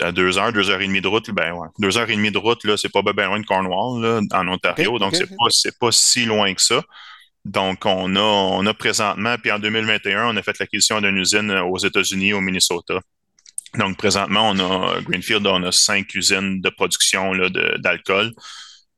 [0.00, 1.30] à deux heures, deux heures et demie de route.
[1.32, 4.02] Ben ouais, deux heures et demie de route, là, c'est pas bien loin de Cornwall,
[4.02, 4.98] là, en Ontario.
[5.00, 6.82] donc, c'est pas, c'est pas si loin que ça.
[7.44, 11.50] Donc, on a, on a présentement, puis en 2021, on a fait l'acquisition d'une usine
[11.50, 13.00] aux États-Unis, au Minnesota.
[13.78, 17.32] Donc, présentement, on a Greenfield, on a cinq usines de production
[17.78, 18.32] d'alcool.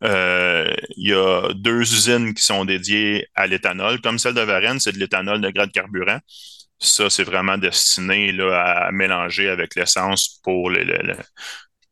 [0.05, 4.01] Euh, il y a deux usines qui sont dédiées à l'éthanol.
[4.01, 6.21] Comme celle de Varennes, c'est de l'éthanol de grade carburant.
[6.79, 10.87] Ça, c'est vraiment destiné là, à mélanger avec l'essence pour les,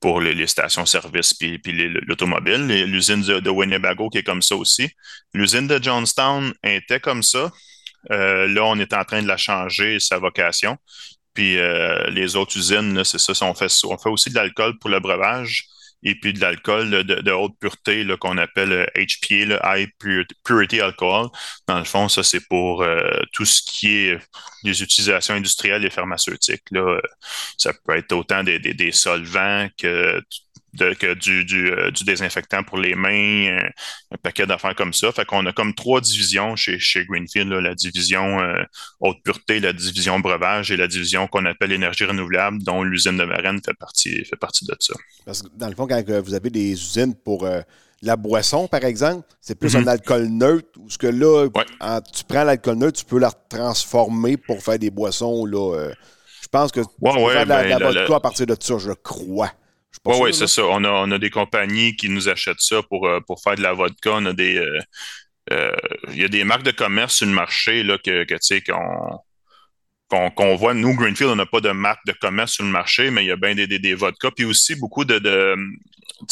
[0.00, 2.66] pour les, stations-service puis, puis l'automobile.
[2.86, 4.88] L'usine de, Winnebago qui est comme ça aussi.
[5.34, 7.50] L'usine de Johnstown était comme ça.
[8.12, 10.76] Euh, là, on est en train de la changer, sa vocation.
[11.34, 14.90] Puis euh, les autres usines, c'est ça, on fait, on fait aussi de l'alcool pour
[14.90, 15.66] le breuvage
[16.06, 19.90] et puis de l'alcool de, haute pureté qu'on appelle HPA, euh, le High
[20.44, 21.28] Purity Alcohol.
[21.66, 24.18] Dans le fond, ça, c'est pour euh, tout ce qui est
[24.62, 26.62] des utilisations industrielles et pharmaceutiques.
[26.70, 27.00] Là.
[27.58, 30.22] Ça peut être autant des, des solvants que
[30.76, 33.58] que du, du, euh, du, désinfectant pour les mains,
[34.10, 35.12] un, paquet d'affaires comme ça.
[35.12, 38.62] Fait qu'on a comme trois divisions chez, chez Greenfield, la division euh,
[39.00, 43.24] haute pureté, la division breuvage et la division qu'on appelle énergie renouvelable, dont l'usine de
[43.24, 44.94] Varennes fait partie, fait partie de ça.
[45.24, 47.60] Parce que dans le fond, quand vous avez des usines pour euh,
[48.02, 49.82] la boisson, par exemple, c'est plus mm-hmm.
[49.82, 51.48] un alcool neutre, ou ce que là,
[52.12, 55.46] tu prends l'alcool neutre, tu peux la transformer pour faire des boissons.
[55.46, 55.90] Là,
[56.46, 58.92] je pense que tu peux faire de la, ben, vodka à partir de ça, je
[58.92, 59.50] crois.
[60.04, 60.62] Oui, oui, c'est ça.
[60.64, 63.62] On a, on a des compagnies qui nous achètent ça pour, euh, pour faire de
[63.62, 64.10] la vodka.
[64.14, 64.56] On a des.
[64.58, 64.78] Euh,
[65.52, 65.72] euh,
[66.10, 68.62] il y a des marques de commerce sur le marché là, que, que tu sais,
[68.62, 69.18] qu'on
[70.08, 70.74] qu'on voit.
[70.74, 73.32] Nous, Greenfield, on n'a pas de marque de commerce sur le marché, mais il y
[73.32, 74.30] a bien des, des, des vodkas.
[74.30, 75.56] Puis aussi beaucoup de, de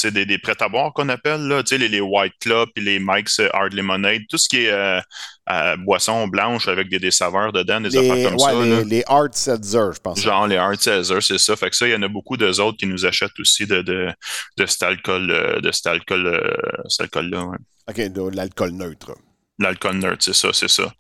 [0.05, 3.41] des, des prêts à boire qu'on appelle, là, les, les White Club puis les Mike's
[3.53, 7.97] Hard Lemonade, tout ce qui est euh, boisson blanche avec des, des, saveurs dedans, des
[7.97, 8.53] affaires comme ça.
[8.53, 10.21] Les, les Hard Seltzer, je pense.
[10.21, 11.57] Genre les Hard Seltzer, c'est ça.
[11.57, 13.83] Fait que ça, il y en a beaucoup d'eux autres qui nous achètent aussi de,
[13.83, 14.09] de,
[14.57, 17.51] de cet alcool, euh, de cet alcool, euh, cet alcool-là.
[17.89, 19.15] OK, de l'alcool neutre.
[19.59, 20.93] L'alcool neutre, c'est ça, c'est ça.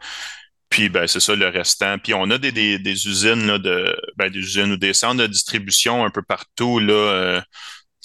[0.74, 1.98] Puis ben, c'est ça le restant.
[2.00, 5.28] Puis on a des, des, usines là, de ben, des usines ou des centres de
[5.28, 6.92] distribution un peu partout là.
[6.92, 7.40] Euh,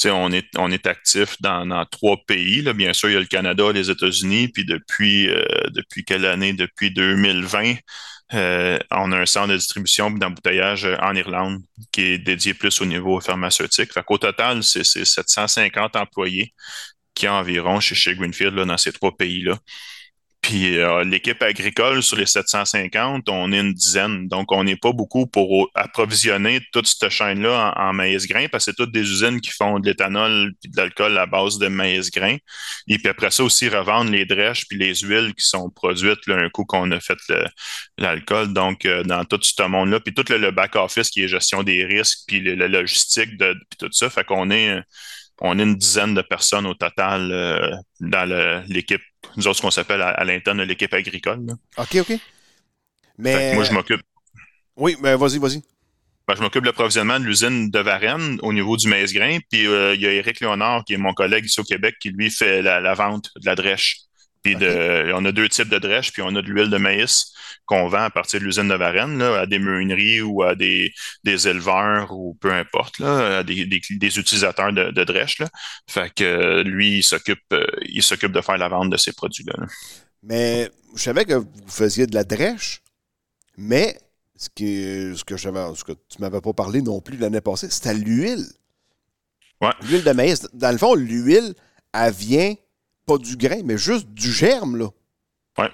[0.05, 2.61] on est, on est actif dans, dans trois pays.
[2.61, 2.73] Là.
[2.73, 6.53] Bien sûr, il y a le Canada, les États-Unis, puis depuis, euh, depuis quelle année?
[6.53, 7.73] Depuis 2020,
[8.35, 12.85] euh, on a un centre de distribution d'embouteillage en Irlande qui est dédié plus au
[12.85, 13.91] niveau pharmaceutique.
[13.91, 16.53] Fait qu'au total, c'est 750 employés
[17.15, 19.57] qui environ chez, chez Greenfield là, dans ces trois pays-là.
[20.49, 24.27] Puis euh, l'équipe agricole, sur les 750, on est une dizaine.
[24.27, 28.71] Donc, on n'est pas beaucoup pour approvisionner toute cette chaîne-là en, maïs grain, parce que
[28.71, 32.09] c'est toutes des usines qui font de l'éthanol et de l'alcool à base de maïs
[32.09, 32.35] grain.
[32.87, 36.37] Et puis après ça aussi, revendre les drèches puis les huiles qui sont produites là,
[36.37, 37.19] un coup qu'on a fait
[37.99, 38.51] l'alcool.
[38.51, 42.21] Donc, euh, dans tout ce monde-là, puis tout le, back-office qui est gestion des risques,
[42.25, 44.81] puis la logistique, de, puis tout ça, fait qu'on est
[45.41, 48.29] on est une dizaine de personnes au total euh, dans
[48.67, 49.01] l'équipe,
[49.37, 51.45] nous autres, ce qu'on s'appelle à, l'interne de l'équipe agricole.
[51.77, 52.19] OK, OK.
[53.17, 53.53] Mais...
[53.53, 54.01] Moi, je m'occupe.
[54.75, 55.61] Oui, mais vas-y, vas-y.
[56.27, 59.39] Ben, je m'occupe de l'approvisionnement de l'usine de Varennes au niveau du maïs grain.
[59.49, 62.11] Puis euh, il y a Éric Léonard, qui est mon collègue ici au Québec, qui
[62.11, 64.01] lui fait la, vente de la drèche.
[64.43, 67.33] Puis de, on a deux types de drèche, puis on a de l'huile de maïs
[67.69, 70.91] qu'on vend à partir de l'usine de Varennes, là, à des meuneries ou à des,
[71.23, 75.13] des éleveurs ou peu importe, là, à des, des, des utilisateurs de, de.
[75.13, 75.49] Là.
[75.87, 79.53] Fait que lui, il s'occupe, euh, il s'occupe de faire la vente de ces produits-là.
[80.23, 82.81] Mais je savais que vous faisiez de la drèche,
[83.55, 83.99] mais
[84.35, 87.69] ce, qui, ce que je ce que tu m'avais pas parlé non plus l'année passée,
[87.69, 88.47] c'était l'huile.
[89.61, 89.73] Ouais.
[89.83, 90.47] L'huile de maïs.
[90.53, 91.53] Dans le fond, l'huile,
[91.93, 92.55] elle vient
[93.05, 94.87] pas du grain, mais juste du germe, là.
[95.59, 95.69] Ouais.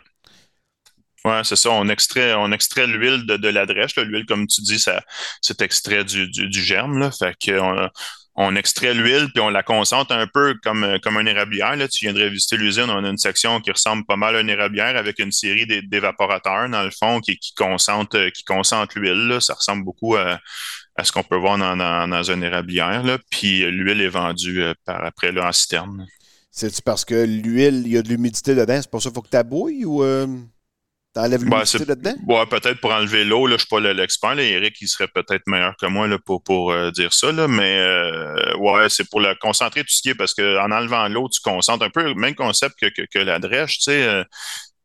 [1.25, 1.71] Oui, c'est ça.
[1.71, 3.95] On extrait, on extrait l'huile de, de la drèche.
[3.97, 5.03] L'huile, comme tu dis, ça,
[5.41, 6.99] c'est extrait du, du, germe.
[6.99, 7.09] Là.
[7.09, 7.89] Fait qu'on
[8.35, 11.75] on extrait l'huile puis on la concentre un peu comme, comme un érablière.
[11.77, 11.87] Là.
[11.87, 14.95] Tu viendrais visiter l'usine, on a une section qui ressemble pas mal à une érablière
[14.97, 19.37] avec une série d'évaporateurs, dans le fond, qui, qui concentre, qui concentre l'huile.
[19.41, 20.39] Ça ressemble beaucoup à,
[20.95, 23.01] à ce qu'on peut voir dans, dans, dans une érablière.
[23.01, 23.17] Là.
[23.31, 26.05] Puis l'huile est vendue euh, par après là, en citerne.
[26.51, 29.23] C'est-tu parce que l'huile, il y a de l'humidité dedans, c'est pour ça qu'il faut
[29.23, 30.03] que tu bouilles ou.
[30.03, 30.27] Euh?
[31.15, 32.13] T'enlèves ben, l'humidité là-dedans?
[32.27, 34.37] Ouais, peut-être pour enlever l'eau, là, je ne suis pas l'expert.
[34.37, 37.31] Eric, il serait peut-être meilleur que moi là, pour, pour euh, dire ça.
[37.31, 41.07] Là, mais euh, ouais, c'est pour le concentrer tout ce qui est parce qu'en enlevant
[41.07, 43.77] l'eau, tu concentres un peu le même concept que, que, la drèche.
[43.77, 44.25] Tu sais, euh,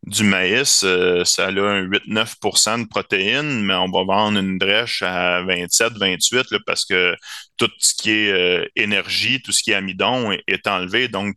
[0.05, 5.03] du maïs, euh, ça a un 8-9% de protéines, mais on va vendre une drèche
[5.03, 7.15] à 27-28 parce que
[7.59, 11.09] tout ce qui est euh, énergie, tout ce qui est amidon est, enlevé.
[11.09, 11.37] Donc,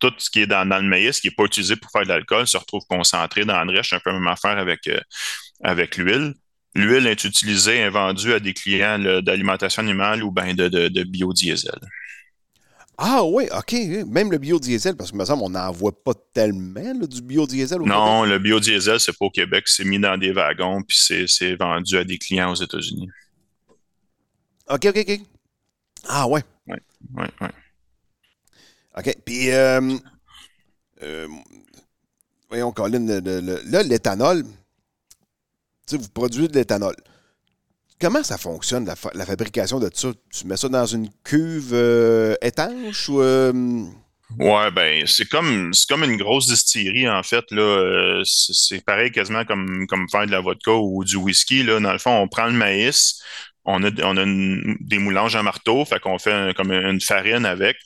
[0.00, 2.46] tout ce qui est dans, le maïs, qui n'est pas utilisé pour faire de l'alcool,
[2.46, 3.90] se retrouve concentré dans la drèche.
[3.90, 5.00] C'est un peu la même affaire avec, euh,
[5.62, 6.34] avec l'huile.
[6.74, 11.78] L'huile est utilisée et vendue à des clients d'alimentation animale ou bien de, de biodiesel.
[12.96, 13.72] Ah oui, OK.
[14.06, 17.86] Même le biodiesel, parce que me semble on n'en voit pas tellement du biodiesel au
[17.86, 19.66] Non, le biodiesel, c'est pas au Québec.
[19.66, 23.08] C'est mis dans des wagons, puis c'est vendu à des clients aux États-Unis.
[24.68, 25.20] OK, OK, OK.
[26.08, 26.42] Ah ouais.
[26.66, 26.76] Oui,
[27.16, 27.48] oui, oui.
[28.96, 29.16] OK.
[29.24, 29.96] Puis, euh,
[31.02, 31.28] euh,
[32.48, 34.50] voyons, Colin, là, l'éthanol, tu
[35.86, 36.94] sais, vous produisez de l'éthanol.
[38.04, 40.08] Comment ça fonctionne, la, fabrication de ça?
[40.30, 43.22] Tu mets ça dans une cuve euh, étanche ou.
[43.22, 43.50] Euh...
[44.38, 47.46] Ouais, ben, c'est comme, comme une grosse distillerie, en fait.
[47.52, 51.62] Euh, c'est pareil quasiment comme, comme faire de la vodka ou du whisky.
[51.62, 51.80] Là.
[51.80, 53.22] Dans le fond, on prend le maïs,
[53.64, 54.24] on a, on a
[54.80, 57.78] des moulanges à marteau, fait qu'on fait comme une farine avec.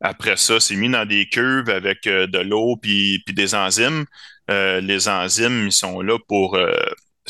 [0.00, 4.04] Après ça, c'est mis dans des cuves avec de l'eau puis, puis des enzymes.
[4.48, 6.58] les enzymes, ils sont là pour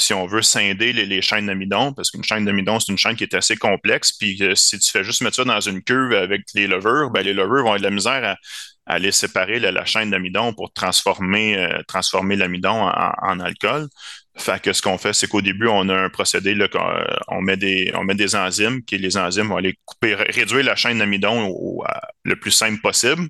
[0.01, 3.25] si on veut scinder les, chaînes d'amidon, parce qu'une chaîne d'amidon, c'est une chaîne qui
[3.25, 6.67] est assez complexe, puis si tu fais juste mettre ça dans une cuve avec les
[6.67, 8.37] levures, ben les levures vont avoir de la misère à,
[8.87, 13.89] aller séparer la, chaîne d'amidon pour transformer, euh, transformer l'amidon en, alcool.
[14.39, 17.43] Fait que ce qu'on fait, c'est qu'au début, on a un procédé, là, euh, on,
[17.43, 20.99] met des, on met des enzymes, qui les enzymes vont aller couper, réduire la chaîne
[20.99, 21.53] d'amidon
[22.25, 23.29] le plus simple possible.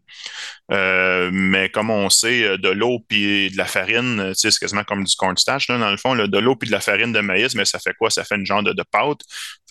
[0.71, 5.03] Euh, mais comme on sait, euh, de l'eau puis de la farine, c'est quasiment comme
[5.05, 7.65] du cornstarch, là, dans le fond, de l'eau puis de la farine de maïs, mais
[7.65, 8.11] ça fait quoi?
[8.11, 9.21] Ça fait une genre de, pâte.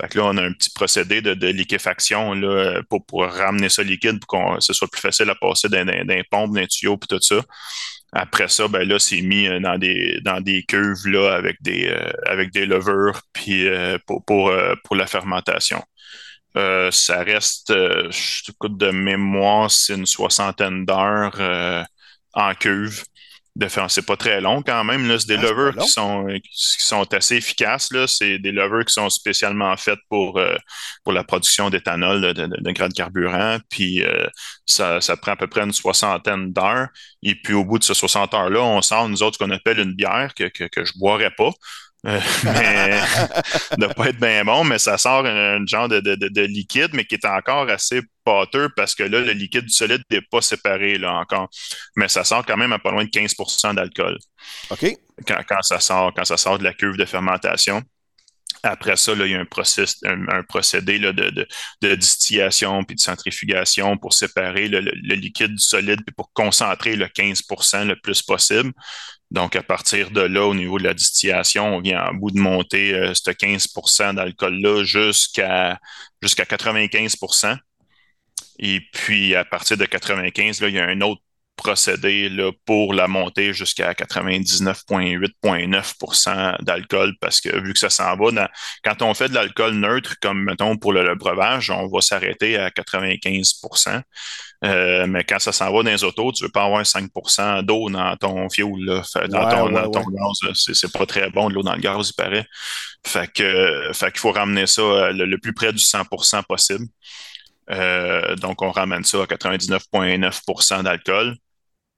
[0.01, 3.83] Fait que là, on a un petit procédé de, liquéfaction là, pour, pour ramener ça
[3.83, 7.21] liquide pour que ce soit plus facile à passer d'un pompe, d'un tuyau puis tout
[7.21, 7.41] ça.
[8.11, 11.87] Après ça, ben là, c'est mis euh, dans des dans des cuves là avec des
[11.87, 14.51] euh, avec des levures puis euh, pour pour,
[14.83, 15.83] pour la fermentation.
[16.91, 21.39] ça reste, je te de mémoire, c'est une soixantaine d'heures
[22.33, 23.03] en cuve
[23.55, 23.89] de faire.
[23.91, 25.07] C'est pas très long quand même.
[25.07, 25.19] Là.
[25.19, 27.91] C'est des ah, levures qui sont, qui sont assez efficaces.
[27.91, 28.07] Là.
[28.07, 30.55] C'est des levures qui sont spécialement faites pour, euh,
[31.03, 33.57] pour la production d'éthanol de, de, de, de, carburant.
[33.69, 34.27] Puis euh,
[34.65, 36.87] ça, ça prend à peu près une soixantaine d'heures.
[37.23, 39.79] Et puis au bout de ces 60 heures-là, on sort nous autres ce qu'on appelle
[39.79, 41.51] une bière que, que, que je boirais pas.
[42.05, 43.01] Euh, mais
[43.77, 47.03] de pas être bien bon, mais ça sort un, genre de, de, de, liquide, mais
[47.03, 50.97] qui est encore assez pâteux parce que là, le liquide du solide n'est pas séparé
[50.97, 51.49] là encore.
[51.97, 54.17] Mais ça sort quand même à pas loin de 15% d'alcool.
[54.69, 54.95] OK.
[55.27, 57.83] Quand, quand, ça sort, quand ça sort de la cuve de fermentation.
[58.63, 61.47] Après ça, là, il y a un, process, un, procédé là, de, de,
[61.81, 66.97] de, distillation puis de centrifugation pour séparer le, le, liquide du solide puis pour concentrer
[66.97, 68.73] le 15% le plus possible.
[69.31, 72.39] Donc, à partir de là, au niveau de la distillation, on vient en bout de
[72.39, 75.79] monter euh, ce 15% d'alcool-là jusqu'à
[76.21, 77.55] jusqu'à 95%
[78.59, 81.21] Et puis, à partir de 95, là, il y a un autre
[81.59, 88.49] procédé là, pour la montée jusqu'à 99,8,9% d'alcool parce que vu que ça s'en va,
[88.83, 92.69] quand on fait de l'alcool neutre, comme mettons pour le, breuvage, on va s'arrêter à
[92.69, 94.01] 95%
[94.65, 97.89] euh, mais quand ça s'en va dans les autos, tu veux pas avoir 5% d'eau
[97.89, 99.01] dans ton fioul, là.
[99.27, 100.39] dans, ton, gaz.
[100.53, 102.45] C'est pas très bon de l'eau dans le gaz, il paraît.
[103.07, 106.85] Fait que, fait qu'il faut ramener ça euh, le, plus près du 100% possible.
[107.71, 111.35] Euh, donc, on ramène ça à 99,9% d'alcool.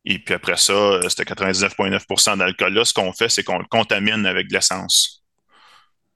[0.06, 2.86] Et puis après ça, euh, c'était 99,9% d'alcool-là.
[2.86, 5.24] Ce qu'on fait, c'est qu'on le contamine avec de l'essence.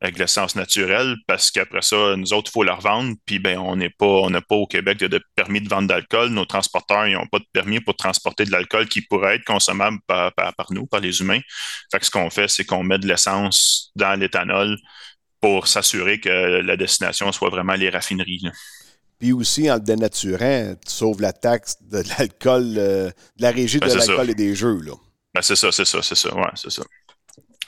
[0.02, 3.16] Avec de l'essence naturelle, parce qu'après ça, nous autres, il faut la revendre.
[3.26, 6.30] Puis ben, on n'est pas, on n'a pas au Québec de, permis de vente d'alcool.
[6.30, 10.00] Nos transporteurs, ils n'ont pas de permis pour transporter de l'alcool qui pourrait être consommable
[10.08, 10.34] par,
[10.72, 11.40] nous, par les humains.
[11.92, 14.78] Fait que ce qu'on fait, c'est qu'on met de l'essence dans l'éthanol
[15.40, 18.42] pour s'assurer que la destination soit vraiment les raffineries.
[19.20, 23.80] Puis aussi, en le dénaturant, tu sauves la taxe de l'alcool, euh, de la régie
[23.80, 24.80] ben, de l'alcool et des jeux.
[24.82, 24.94] Là.
[25.34, 26.36] Ben, c'est ça, c'est ça, c'est ça.
[26.36, 26.84] Ouais, c'est ça.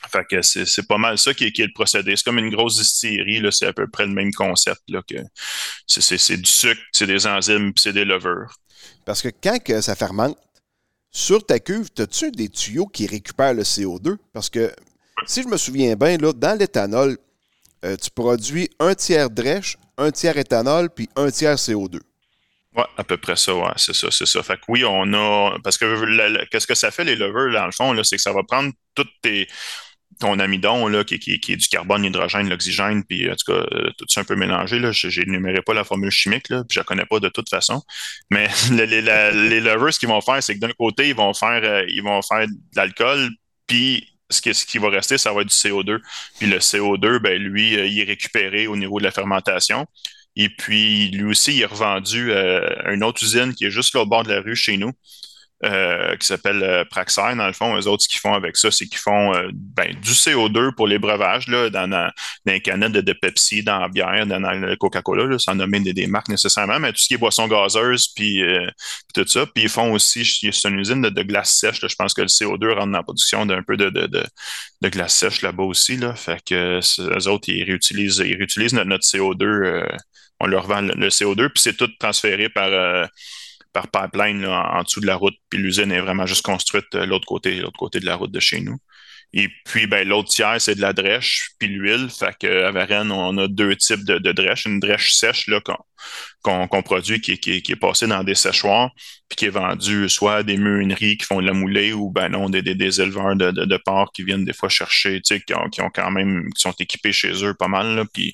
[0.09, 2.15] Fait que c'est, pas mal ça qui est, le procédé.
[2.15, 4.81] C'est comme une grosse distillerie, là, c'est à peu près le même concept.
[4.87, 5.17] Là, que
[5.85, 8.55] c'est, du sucre, c'est des enzymes, c'est des levures.
[9.05, 10.37] Parce que quand que ça fermente,
[11.11, 14.17] sur ta cuve, as-tu des tuyaux qui récupèrent le CO2?
[14.33, 14.71] Parce que
[15.25, 17.17] si je me souviens bien, là, dans l'éthanol,
[17.85, 21.99] euh, tu produis un tiers drèche, un tiers éthanol, puis un tiers CO2.
[22.75, 24.43] Oui, à peu près ça, ouais, c'est ça, c'est ça.
[24.43, 25.57] Fait que oui, on a.
[25.63, 28.43] Parce que qu'est-ce que ça fait, les levures, dans le fond, c'est que ça va
[28.43, 29.47] prendre toutes tes.
[30.19, 33.89] ton amidon, là, qui, qui, est du carbone, l'hydrogène, l'oxygène, puis en tout cas, euh,
[33.97, 34.77] tout ça un peu mélangé.
[34.79, 34.91] Là.
[34.91, 37.81] Je n'énumérais pas la formule chimique, là, puis je la connais pas de toute façon.
[38.29, 41.61] Mais les, les, lovers, ce qu'ils vont faire, c'est que d'un côté, ils vont faire,
[41.63, 43.29] euh, ils vont faire de l'alcool,
[43.65, 45.99] puis ce qui, va rester, ça va être du CO2.
[46.37, 49.87] Puis le CO2, ben, lui, il est récupéré au niveau de la fermentation.
[50.35, 54.01] Et puis, lui aussi, il est revendu à une autre usine qui est juste là
[54.01, 54.91] au bord de la rue chez nous.
[55.63, 57.75] Euh, qui s'appelle euh, Praxair, dans le fond.
[57.75, 60.85] Eux autres, ce qu'ils font avec ça, c'est qu'ils font euh, ben, du CO2 pour
[60.85, 62.11] les breuvages, là, dans,
[62.45, 66.29] les canettes de, Pepsi, dans la bière, dans, le Coca-Cola, sans nommer des, des, marques
[66.29, 68.43] nécessairement, mais tout ce qui est boissons gazeuses, puis,
[69.15, 69.47] tout ça.
[69.47, 71.81] Puis ils font aussi, c'est une usine de, glace sèche.
[71.81, 75.41] je pense que le CO2 rentre dans la production d'un peu de, de, glace sèche
[75.41, 75.97] là-bas aussi.
[75.97, 76.13] Là.
[76.13, 79.87] Fait que eux autres, ils réutilisent, ils réutilisent notre, CO2.
[80.39, 83.09] on leur vend le CO2, puis c'est tout transféré par
[83.77, 87.25] par pipeline en, dessous de la route, puis l'usine est vraiment juste construite euh, l'autre
[87.25, 88.77] côté, l'autre côté de la route de chez nous.
[89.33, 92.09] Et puis, ben, l'autre tiers, c'est de la drèche, puis l'huile.
[92.09, 94.65] Fait qu'à Varennes, on a deux types de, de drèche.
[94.65, 95.59] Une drèche sèche là,
[96.41, 98.89] qu'on, produit, qui, qui, est passée dans des séchoirs,
[99.27, 102.29] puis qui est vendue soit à des meuneries qui font de la moulée, ou ben
[102.29, 105.53] non, des, des, éleveurs de, de, porcs qui viennent des fois chercher, tu sais, qui
[105.53, 108.33] ont, qui ont quand même, qui sont équipés chez eux pas mal, là, puis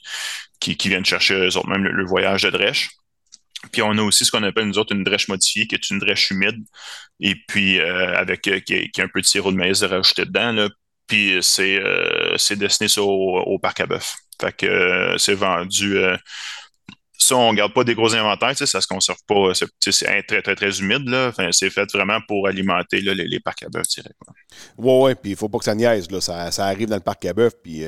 [0.60, 2.90] qui, viennent chercher eux autres même le voyage de drèche.
[3.72, 6.00] Puis on a aussi ce qu'on appelle nous autres une drèche modifiée, qui est une
[6.00, 6.64] drèche humide,
[7.20, 10.52] et puis euh, avec euh, qui, a un peu de sirop de maïs rajouté dedans.
[10.52, 10.70] Là.
[11.08, 14.16] Puis c'est euh, destiné au, parc à bœuf.
[14.40, 15.98] Fait que c'est vendu.
[17.18, 19.54] ça, on ne garde pas des gros inventaires, ça se conserve pas.
[19.54, 21.08] C'est très, très, très humide.
[21.08, 21.28] Là.
[21.30, 24.34] Enfin, c'est fait vraiment pour alimenter là, les, parcs à bœuf directement.
[24.78, 26.10] Oui, oui, puis il ne faut pas que ça niaise.
[26.10, 26.20] Là.
[26.20, 27.84] Ça, ça, arrive dans le parc à bœuf, puis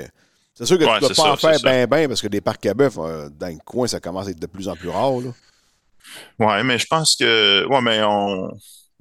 [0.53, 2.65] c'est sûr que tu ne peux pas en faire bien, bien, parce que des parcs
[2.65, 5.19] à bœuf, dans le coin, ça commence à être de plus en plus rare.
[5.19, 5.31] Là.
[6.39, 7.65] Ouais, mais je pense que.
[7.67, 8.49] Ouais, mais on,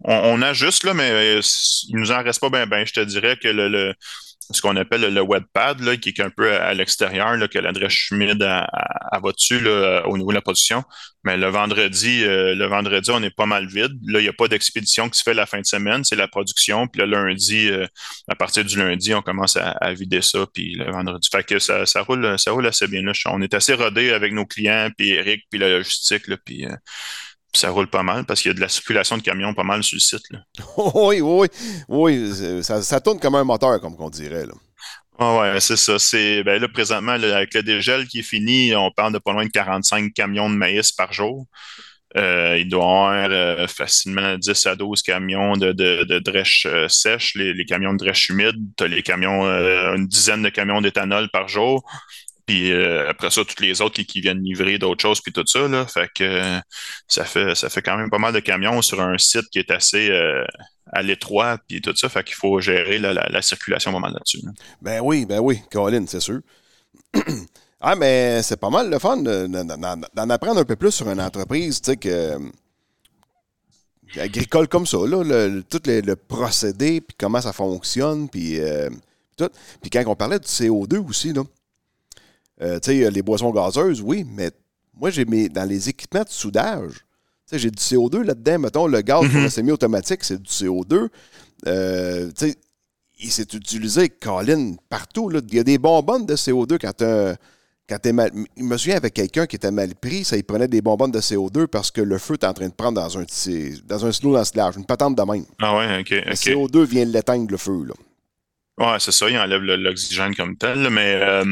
[0.04, 1.40] on, ajuste, là, mais euh,
[1.88, 2.86] il nous en reste pas bien, ben.
[2.86, 3.94] Je te dirais que le,
[4.50, 8.10] ce qu'on appelle le wet pad, là, qui est un peu à, l'extérieur, que l'adresse
[8.10, 10.84] humide va dessus là, au niveau de la production.
[11.24, 13.98] Mais le vendredi, euh, le vendredi, on est pas mal vide.
[14.06, 16.28] Là, il n'y a pas d'expédition qui se fait la fin de semaine, c'est la
[16.28, 16.86] production.
[16.86, 17.86] Puis le lundi, euh,
[18.28, 20.46] à partir du lundi, on commence à, vider ça.
[20.52, 21.26] Puis le vendredi.
[21.32, 23.02] Fait que ça, ça roule, ça roule assez bien.
[23.26, 26.28] On est assez rodé avec nos clients, puis Eric, puis la logistique.
[26.28, 26.76] Là, puis, euh,
[27.58, 29.82] ça roule pas mal parce qu'il y a de la circulation de camions pas mal
[29.82, 30.24] sur le site.
[30.30, 30.40] Là.
[30.94, 31.48] oui, oui,
[31.88, 32.62] oui.
[32.62, 34.46] Ça, ça, tourne comme un moteur, comme on dirait.
[34.46, 34.54] Là.
[35.18, 35.98] Ah ouais, c'est ça.
[35.98, 39.44] C'est ben là présentement avec le dégel qui est fini, on parle de pas loin
[39.44, 41.46] de 45 camions de maïs par jour.
[42.16, 46.64] Euh, il doit y avoir euh, facilement 10 à 12 camions de, de, de drèche
[46.70, 50.48] euh, sèche, les, les, camions de drèche humide, tu as les camions, une dizaine de
[50.48, 51.84] camions d'éthanol par jour.
[52.46, 55.66] Puis euh, après ça, toutes les autres qui, viennent livrer d'autres choses, puis tout ça.
[55.66, 56.60] Là, fait que
[57.08, 59.70] ça fait ça fait quand même pas mal de camions sur un site qui est
[59.70, 60.44] assez euh,
[60.92, 62.08] à l'étroit, puis tout ça.
[62.08, 64.40] Fait qu'il faut gérer la, circulation pas mal là-dessus.
[64.82, 66.40] Ben oui, ben oui, Colin, c'est sûr.
[67.80, 71.80] ah, mais c'est pas mal le fun d'en apprendre un peu plus sur une entreprise,
[71.80, 72.38] tu sais, que
[74.20, 78.90] agricole comme ça, là, le, tout le, procédé, puis comment ça fonctionne, puis euh,
[79.36, 79.50] tout.
[79.80, 81.42] Puis quand on parlait du CO2 aussi, là,
[82.62, 84.50] euh, tu sais, les boissons gazeuses, oui, mais
[84.94, 87.00] moi, j'ai mis dans les équipements de soudage, tu
[87.46, 88.58] sais, j'ai du CO2 là-dedans.
[88.58, 89.44] Mettons, le gaz pour mhm.
[89.44, 91.08] le semi-automatique, c'est du CO2.
[91.66, 92.56] Euh, tu sais,
[93.18, 95.28] il s'est utilisé, Colin, partout.
[95.28, 95.40] Là.
[95.48, 97.02] Il y a des bonbonnes de CO2 quand
[97.88, 98.30] quand t'es mal.
[98.56, 101.20] Il me souviens avec quelqu'un qui était mal pris, ça, il prenait des bonbonnes de
[101.20, 103.24] CO2 parce que le feu est en train de prendre dans un,
[103.86, 105.44] dans un slow d'ensilage, une patente de même.
[105.60, 106.10] Ah ouais, ok.
[106.10, 107.94] Le CO2 vient l'éteindre le feu, là.
[108.76, 111.44] Ouais, c'est ça, il enlève l'oxygène comme tel, mais euh,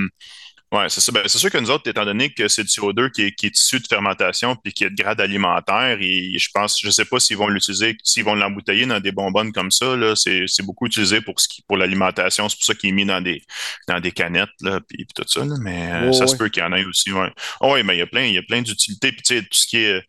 [0.72, 1.12] oui, c'est ça.
[1.12, 3.46] Ben, c'est sûr que nous autres, étant donné que c'est du CO2 qui est, qui
[3.46, 7.04] est issu de fermentation puis qui est de grade alimentaire, et je pense, je sais
[7.04, 9.94] pas s'ils vont l'utiliser, s'ils vont l'embouteiller dans des bonbonnes comme ça.
[9.96, 12.48] Là, c'est, c'est beaucoup utilisé pour ce qui, pour l'alimentation.
[12.48, 13.42] C'est pour ça qu'il est mis dans des,
[13.86, 15.44] dans des canettes là, puis, tout ça.
[15.44, 17.12] Là, mais euh, ça se peut qu'il y en ait aussi.
[17.12, 17.30] Ouais.
[17.60, 19.12] Oh, oui, mais il y a plein, il y a plein d'utilités.
[19.12, 20.02] Puis tu sais, tout ce qui est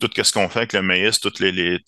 [0.00, 1.78] tout ce qu'on fait avec le maïs, toutes les, les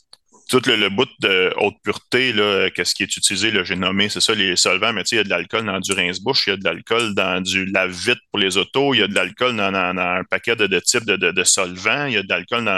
[0.52, 2.34] tout le, bout de haute pureté,
[2.74, 5.20] qu'est-ce qui est utilisé, j'ai nommé, c'est ça, les solvants, mais tu sais, il y
[5.22, 8.38] a de l'alcool dans du rince-bouche, il y a de l'alcool dans du lave-vite pour
[8.38, 12.14] les autos, il y a de l'alcool dans, un paquet de, types de, solvants, il
[12.14, 12.68] y a de l'alcool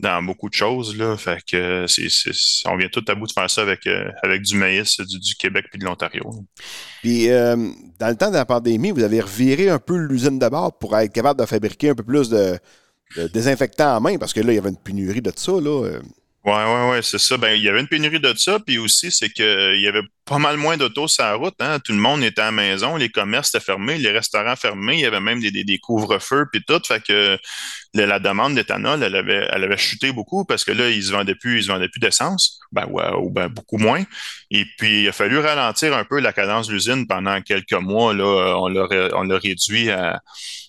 [0.00, 1.18] dans, beaucoup de choses, là.
[1.18, 2.08] Fait que c'est,
[2.64, 5.66] on vient tout à bout de faire ça avec, euh, avec du maïs du, Québec
[5.70, 6.22] puis de l'Ontario.
[7.02, 7.56] Puis, euh,
[7.98, 10.96] dans le temps de la pandémie, vous avez reviré un peu l'usine de bord pour
[10.96, 12.58] être capable de fabriquer un peu plus de,
[13.16, 16.00] de désinfectants en main, parce que là, il y avait une pénurie de ça, là.
[16.46, 17.36] Ouais, ouais, ouais, c'est ça.
[17.36, 20.38] Ben, il y avait une pénurie de ça, puis aussi, c'est qu'il y avait pas
[20.38, 21.54] mal moins d'autos sur la route.
[21.60, 21.78] Hein?
[21.78, 25.00] Tout le monde était à la maison, les commerces étaient fermés, les restaurants fermés, il
[25.00, 26.80] y avait même des, couvre-feux puis tout.
[26.86, 27.38] Fait que
[27.94, 31.36] la demande d'éthanol, elle avait, elle avait chuté beaucoup parce que là, ils se vendaient
[31.36, 34.02] plus, ils se vendaient plus d'essence, ben, ouais, ou ben beaucoup moins.
[34.50, 38.12] Et puis, il a fallu ralentir un peu la cadence de l'usine pendant quelques mois.
[38.12, 40.20] Là, on l'a, on l'a réduit à,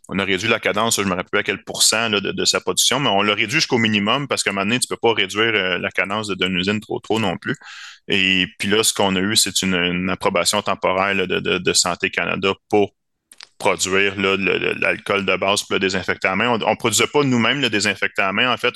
[0.10, 3.10] on a réduit la cadence, je me rappelle à quel pourcent de, sa production, mais
[3.10, 6.30] on l'a réduit jusqu'au minimum parce moment donné, tu peux pas réduire euh, la cadence
[6.30, 7.56] d'une usine trop trop non plus.
[8.08, 12.54] Et puis là, ce qu'on a eu, c'est une, une, approbation temporaire de, Santé Canada
[12.70, 12.92] pour
[13.58, 16.50] produire l'alcool de base pour le désinfectant à main.
[16.50, 18.52] On ne produisait pas nous-mêmes le désinfectant à main.
[18.52, 18.76] En fait,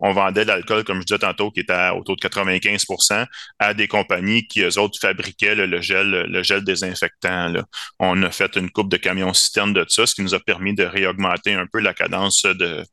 [0.00, 3.26] on, vendait l'alcool, comme je disais tantôt, qui était à, autour de 95%
[3.58, 7.52] à des compagnies qui, eux autres, fabriquaient le gel le gel désinfectant.
[7.98, 10.74] On a fait une coupe de camions citernes de ça, ce qui nous a permis
[10.74, 12.84] de réaugmenter un peu la cadence de,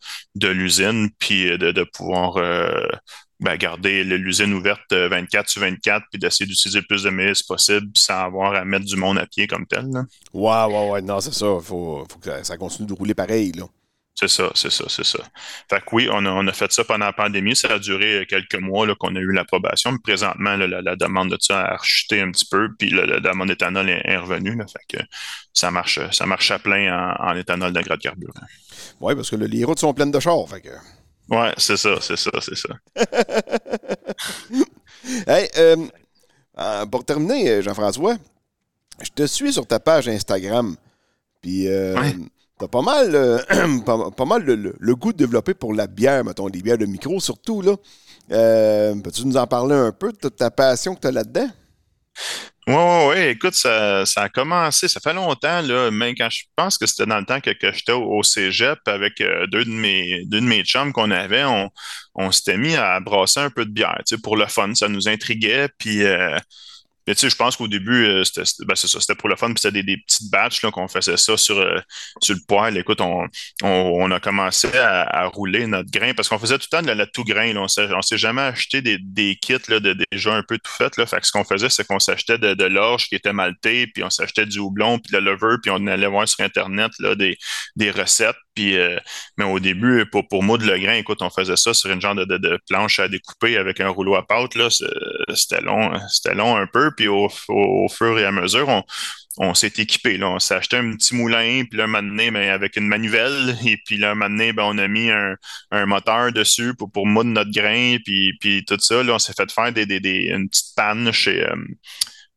[0.47, 2.88] l'usine, puis de, de pouvoir euh,
[3.40, 7.44] ben, garder l'usine ouverte 24 euh, sur 24 puis d'essayer d'utiliser le plus de milices
[7.44, 9.86] possible sans avoir à mettre du monde à pied comme tel.
[9.92, 10.06] Là.
[10.34, 11.02] Ouais, ouais, ouais.
[11.02, 11.46] Non, c'est ça.
[11.60, 13.52] Il faut, faut, que ça continue de rouler pareil.
[13.52, 13.66] Là.
[14.20, 15.20] C'est ça, c'est ça, c'est ça.
[15.70, 17.56] Fait que oui, on a, on a, fait ça pendant la pandémie.
[17.56, 19.92] Ça a duré quelques mois qu'on a eu l'approbation.
[19.92, 23.20] Mais présentement, là, la, la, demande de ça a rechuté un petit peu, puis la,
[23.20, 24.56] demande d'éthanol est, est, revenue.
[24.56, 25.04] Là, fait que
[25.54, 28.34] ça marche, ça marche à plein en, en éthanol d'agrégat carburant.
[29.00, 30.50] Oui, parce que les routes sont pleines de chars.
[30.50, 30.70] Fait que...
[31.30, 32.70] Ouais, c'est ça, c'est ça, c'est ça.
[35.28, 35.76] hey, euh,
[36.90, 38.16] pour terminer, Jean-François,
[39.02, 40.76] je te suis sur ta page Instagram.
[41.42, 42.16] Puis, euh, ouais.
[42.58, 43.40] t'as pas mal, euh,
[43.86, 46.78] pas, pas, mal le, le, le, goût de développer pour la bière, mettons, les bières
[46.78, 47.76] de micro surtout, là.
[48.32, 51.50] Euh, Peux-tu nous en parler un peu de ta passion que tu as là-dedans?
[52.68, 53.20] Oui, oui, oui.
[53.28, 57.05] Écoute, ça, ça, a commencé, ça fait longtemps, là, mais quand je pense que c'était
[57.05, 60.45] dans le temps que, j'étais au, au, cégep avec euh, deux, de mes, deux de
[60.45, 61.70] mes chums qu'on avait, on,
[62.15, 64.74] on s'était mis à brasser un peu de bière, tu sais, pour le fun.
[64.76, 66.03] Ça nous intriguait, puis...
[66.03, 66.38] Euh,
[67.08, 69.47] mais tu sais, je pense qu'au début, euh, c'était ben, ça, c'était pour le fun,
[69.47, 71.80] puis c'était des, des, petites batches qu'on faisait ça sur, euh,
[72.22, 72.78] sur le poêle.
[72.78, 73.26] Écoute, on,
[73.64, 76.82] on, on a commencé à, à, rouler notre grain parce qu'on faisait tout le temps
[76.82, 77.53] de la, la tout grain.
[77.53, 77.62] Là.
[77.62, 80.97] On on s'est jamais acheté des, des kits là, de, déjà un peu tout fait.
[80.97, 81.05] Là.
[81.05, 84.03] Fait que ce qu'on faisait, c'est qu'on s'achetait de, de l'orge qui était malté, puis
[84.03, 87.38] on s'achetait du houblon, puis le lever, puis on allait voir sur Internet là, des,
[87.76, 88.36] des recettes.
[88.58, 88.97] Puis, euh,
[89.38, 92.16] mais au début, pour, pour moudre le grain, écoute, on faisait ça sur une genre
[92.16, 94.58] de, de, planche à découper avec un rouleau à pâte.
[95.36, 96.89] C'était long, c'était long un peu.
[96.97, 98.82] Puis au, fur et à mesure, on,
[99.38, 100.18] on s'est équipé.
[100.18, 100.30] Là.
[100.30, 103.78] On s'est acheté un petit moulin, puis là, un moment ben, avec une manivelle, et
[103.86, 105.36] puis là, un moment donné, ben, on a mis un,
[105.70, 109.03] un moteur dessus pour, pour moudre notre grain, puis, puis tout ça.
[109.03, 111.55] Là, on s'est fait faire des, des, des, une petite panne chez euh,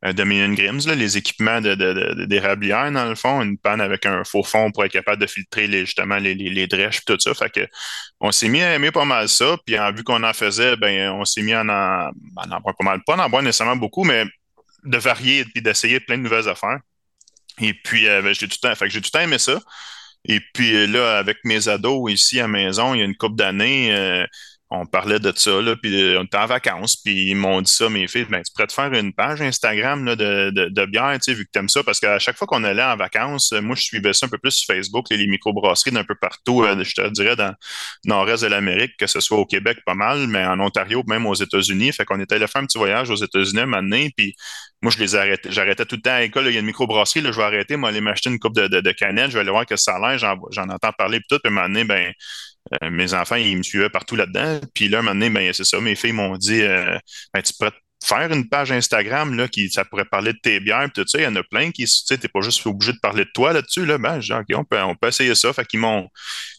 [0.03, 4.71] Dominion Grims, là, les équipements de, dans le fond, une panne avec un faux fond
[4.73, 7.35] pour être capable de filtrer les, justement les, les, les drèches tout ça.
[7.35, 7.67] Fait que
[8.21, 11.11] on s'est mis à aimer pas mal ça, puis en vu qu'on en faisait, ben
[11.11, 14.25] on s'est mis à en, en, en pas mal, pas en boire nécessairement beaucoup, mais
[14.85, 16.79] de varier et d'essayer plein de nouvelles affaires.
[17.61, 19.39] Et puis, euh, ben, j'ai tout le temps, fait que j'ai tout le temps aimé
[19.39, 19.61] ça.
[20.25, 23.95] Et puis là, avec mes ados ici à maison, il y a une couple d'années,
[23.95, 24.27] euh,
[24.71, 27.89] on parlait de ça, là, puis on était en vacances, puis ils m'ont dit ça,
[27.89, 31.13] mes filles, ben, tu pourrais te faire une page Instagram là, de, de, de bière,
[31.15, 33.53] tu sais, vu que tu aimes ça, parce qu'à chaque fois qu'on allait en vacances,
[33.53, 36.63] moi, je suivais ça un peu plus sur Facebook, les, les microbrasseries d'un peu partout,
[36.63, 39.95] euh, je te dirais, dans le nord-est de l'Amérique, que ce soit au Québec, pas
[39.95, 41.93] mal, mais en Ontario, même aux États-Unis.
[41.93, 44.35] Fait qu'on était allé faire un petit voyage aux États-Unis un puis
[44.83, 47.21] moi, je les arrêtais, j'arrêtais tout le temps à l'école, il y a une microbrasserie,
[47.21, 49.67] là, je vais arrêter, moi, aller m'acheter une coupe de, de, je vais aller voir
[49.67, 52.13] que ça a l'air, j'en entends parler, puis tout, puis un année, ben,
[52.83, 54.61] euh, mes enfants, ils me suivaient partout là-dedans.
[54.75, 56.99] Puis là, un moment donné, ben, c'est ça, mes filles m'ont dit euh,
[57.35, 60.89] ben, tu pourrais faire une page Instagram là, qui ça pourrait parler de tes bières.
[60.97, 63.31] Il y en a plein qui, tu sais, t'es pas juste obligé de parler de
[63.35, 63.85] toi là-dessus.
[63.85, 63.99] Là.
[63.99, 65.53] Ben, genre, OK, on peut, on peut essayer ça.
[65.53, 66.09] Fait qu'ils m'ont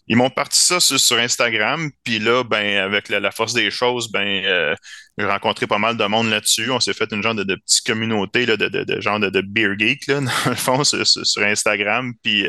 [0.07, 1.89] ils m'ont parti ça sur, Instagram.
[2.03, 4.76] Puis là, ben, avec la, force des choses, ben, euh,
[5.18, 6.70] j'ai rencontré pas mal de monde là-dessus.
[6.70, 9.41] On s'est fait une genre de, petite communauté là, de, de, de, genre de, de
[9.41, 12.14] beer geek, là, dans le fond, sur, Instagram.
[12.24, 12.45] Puis,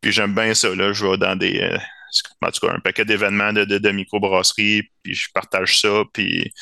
[0.00, 0.74] puis j'aime bien ça.
[0.74, 0.92] Là.
[0.92, 1.76] Je vais dans des.
[2.42, 6.52] En tout cas, un paquet d'événements de, de, de microbrasserie, puis je partage ça, puis,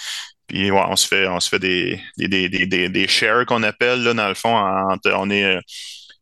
[0.46, 3.62] puis ouais, on se fait, on se fait des, des, des, des, des shares qu'on
[3.62, 4.54] appelle, là, dans le fond,
[5.04, 5.58] on est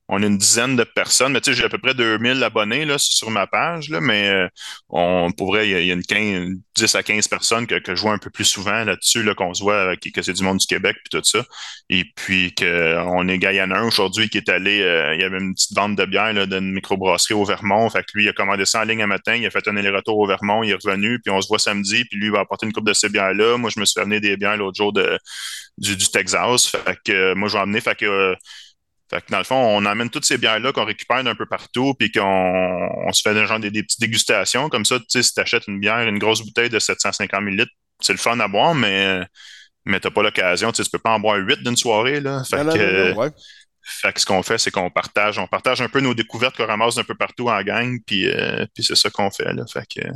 [0.09, 2.87] on a une dizaine de personnes, mais tu sais, j'ai à peu près 2000 abonnés
[2.87, 4.49] là, sur ma page, là, mais euh,
[4.89, 8.13] on pourrait, il y, a une 15, 10 à 15 personnes que, que je vois
[8.13, 10.97] un peu plus souvent là-dessus, là, qu'on se voit, que, c'est du monde du Québec
[11.05, 11.45] puis tout ça.
[11.91, 15.77] Et puis qu'on est Gaïanin aujourd'hui qui est allé, euh, il y avait une petite
[15.77, 17.91] vente de bière là, d'une microbrasserie au Vermont.
[17.91, 19.77] Fait que lui, il a commandé ça en ligne un matin, il a fait un
[19.77, 22.41] aller-retour au Vermont, il est revenu, puis on se voit samedi, puis lui il va
[22.41, 23.59] apporter une coupe de ces bières-là.
[23.59, 25.19] Moi, je me suis amené des bières l'autre jour de,
[25.77, 26.69] du, du Texas.
[26.69, 28.35] Fait que moi, je vais amener, fait que
[29.11, 31.95] fait que dans le fond, on amène toutes ces bières-là qu'on récupère d'un peu partout,
[31.99, 34.69] puis qu'on on se fait des, genre des, des, petites dégustations.
[34.69, 37.67] Comme ça, tu sais, si tu achètes une bière, une grosse bouteille de 750 ml,
[38.01, 39.23] c'est le fun à boire, mais,
[39.87, 40.73] mais t'as pas l'occasion.
[40.73, 42.21] Tu tu peux pas en boire huit d'une soirée.
[42.21, 42.43] Là.
[42.45, 43.31] Fait que, non, non, ouais.
[43.83, 45.39] fait que ce qu'on fait, c'est qu'on partage.
[45.39, 48.67] On partage un peu nos découvertes qu'on ramasse un peu partout en gang, puis, euh,
[48.75, 49.55] puis c'est ça qu'on fait.
[49.55, 49.65] Là.
[49.73, 50.07] Fait que,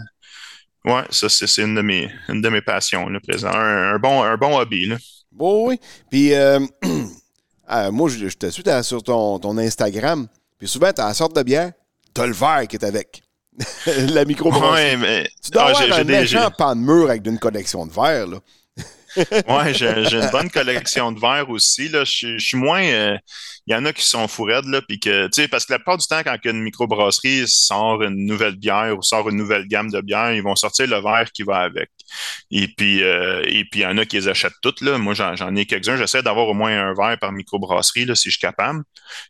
[0.85, 3.53] ouais, ça, c'est une, de mes, une de mes passions, là, présent.
[3.53, 4.85] Un, un bon, un bon hobby.
[4.87, 4.99] Là.
[5.31, 5.81] Bon, oui.
[6.11, 6.61] Puis, euh,
[7.71, 10.27] euh, moi, je, je te suis t'as- sur ton, ton Instagram.
[10.59, 11.73] Puis souvent, tu as la sorte de bière,
[12.15, 13.23] tu as le verre qui est avec.
[13.87, 14.73] la microbrasserie.
[14.73, 15.29] Ouais, mais.
[15.43, 18.39] Tu dois ah, avoir un méchant pan de mur avec une collection de verres, là.
[19.17, 21.89] Ouais, j'ai une bonne collection de verres aussi.
[21.89, 22.05] Là.
[22.05, 22.83] Je, suis- je suis moins.
[22.83, 23.19] euh,
[23.67, 25.73] Il y en a qui sont fous raides, là, puis que, tu sais, parce que
[25.73, 29.67] la plupart du temps, quand une microbrasserie sort une nouvelle bière ou sort une nouvelle
[29.69, 31.91] gamme de bières, ils vont sortir le verre qui va avec.
[32.51, 34.99] Et puis, euh, et puis il y en a qui les achètent toutes, là.
[34.99, 35.97] Moi, j'en ai quelques-uns.
[35.97, 38.83] J'essaie d'avoir au moins un verre par microbrasserie, là, si je suis capable.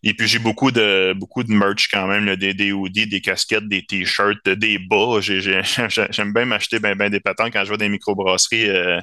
[0.03, 3.69] Et puis, j'ai beaucoup de, beaucoup de merch quand même, des, des hoodies, des casquettes,
[3.69, 5.21] des t-shirts, des bas.
[5.21, 5.63] J'ai- j'ai-
[6.11, 8.69] J'aime bien m'acheter ben, ben des patins quand je vais les microbrasseries.
[8.71, 9.01] euh,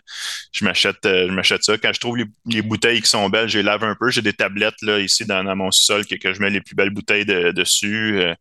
[0.51, 1.77] je m'achète euh, je m'achète ça.
[1.77, 4.09] Quand je trouve les, les bouteilles qui sont belles, je les lave un peu.
[4.09, 6.76] J'ai des tablettes là, ici dans, dans mon sol que, que je mets les plus
[6.76, 8.20] belles bouteilles de- dessus.
[8.20, 8.34] euh,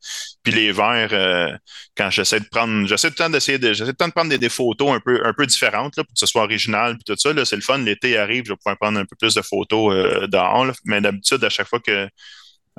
[0.42, 1.56] puis les verres, euh,
[1.96, 5.00] quand j'essaie de prendre, j'essaie tout le temps d'essayer de, j'essaie prendre des, photos un
[5.00, 7.32] peu, un peu différentes là, pour que ce soit original puis tout ça.
[7.32, 7.78] Là, c'est le fun.
[7.78, 10.72] L'été arrive, je vais pouvoir prendre un peu plus de photos euh, dehors.
[10.84, 12.08] Mais d'habitude, à chaque fois que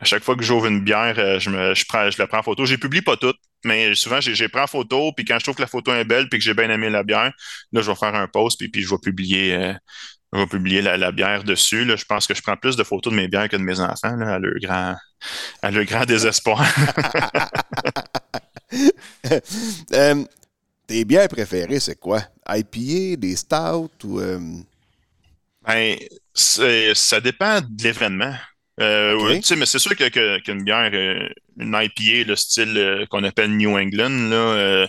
[0.01, 2.39] à chaque fois que j'ouvre une bière, euh, je, me, je, prends, je la prends
[2.39, 2.65] en photo.
[2.65, 5.61] Je publie pas toutes, mais souvent, j'ai, pris en photo, puis quand je trouve que
[5.61, 7.33] la photo est belle, puis que j'ai bien aimé la bière,
[7.73, 9.73] là, je vais faire un post, puis, puis je vais publier,
[10.33, 11.85] je vais publier la, la bière dessus.
[11.85, 11.95] Là.
[11.95, 14.15] Je pense que je prends plus de photos de mes bières que de mes enfants,
[14.15, 14.95] là, à leur grand,
[15.61, 16.63] à leur grand désespoir.
[19.93, 20.23] Euh,
[20.87, 22.23] tes bières préférées, c'est quoi?
[22.49, 24.19] IPA, des stouts ou.
[24.19, 24.39] euh,
[25.65, 25.97] Ben,
[26.33, 28.33] ça dépend de l'événement.
[28.79, 31.27] Euh, ouais, mais c'est sûr que, que- qu'une bière, euh,
[31.57, 34.87] une IPA, le style qu'on appelle New England, là,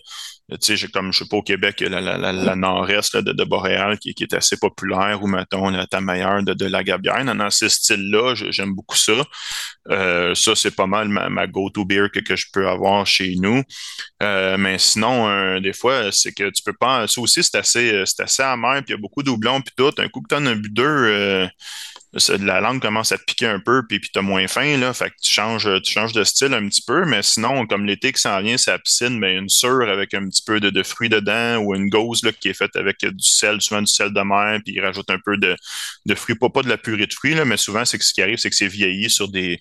[0.58, 3.98] tu sais, comme, je sais pas, au Québec, la, la, la, nord-est de, de Boréal
[3.98, 7.24] qui, qui est assez populaire, ou mettons, la Tamailleur de, de la Gabière.
[7.24, 9.12] Dans, styles-là, je- j'aime beaucoup ça.
[9.90, 13.34] Euh, ça, c'est pas mal ma, ma go-to beer que, que je peux avoir chez
[13.36, 13.62] nous.
[14.22, 17.06] Euh, mais sinon, euh, des fois, c'est que tu peux pas.
[17.06, 19.92] Ça aussi, c'est assez, assez amer, puis il y a beaucoup de doublons, puis tout.
[19.98, 21.48] Un coup que tu en as bu deux,
[22.12, 24.92] la langue commence à te piquer un peu, puis, puis tu as moins faim, là.
[24.92, 27.04] Fait que tu changes, tu changes de style un petit peu.
[27.04, 30.28] Mais sinon, comme l'été qui s'en vient, c'est la piscine, ben, une sure avec un
[30.28, 33.60] petit peu de, de fruits dedans, ou une gauze qui est faite avec du sel,
[33.60, 35.54] souvent du sel de mer, puis ils rajoutent un peu de,
[36.06, 36.34] de fruits.
[36.34, 38.50] Pas, pas de la purée de fruits, mais souvent, c'est que ce qui arrive, c'est
[38.50, 39.60] que c'est vieilli sur des,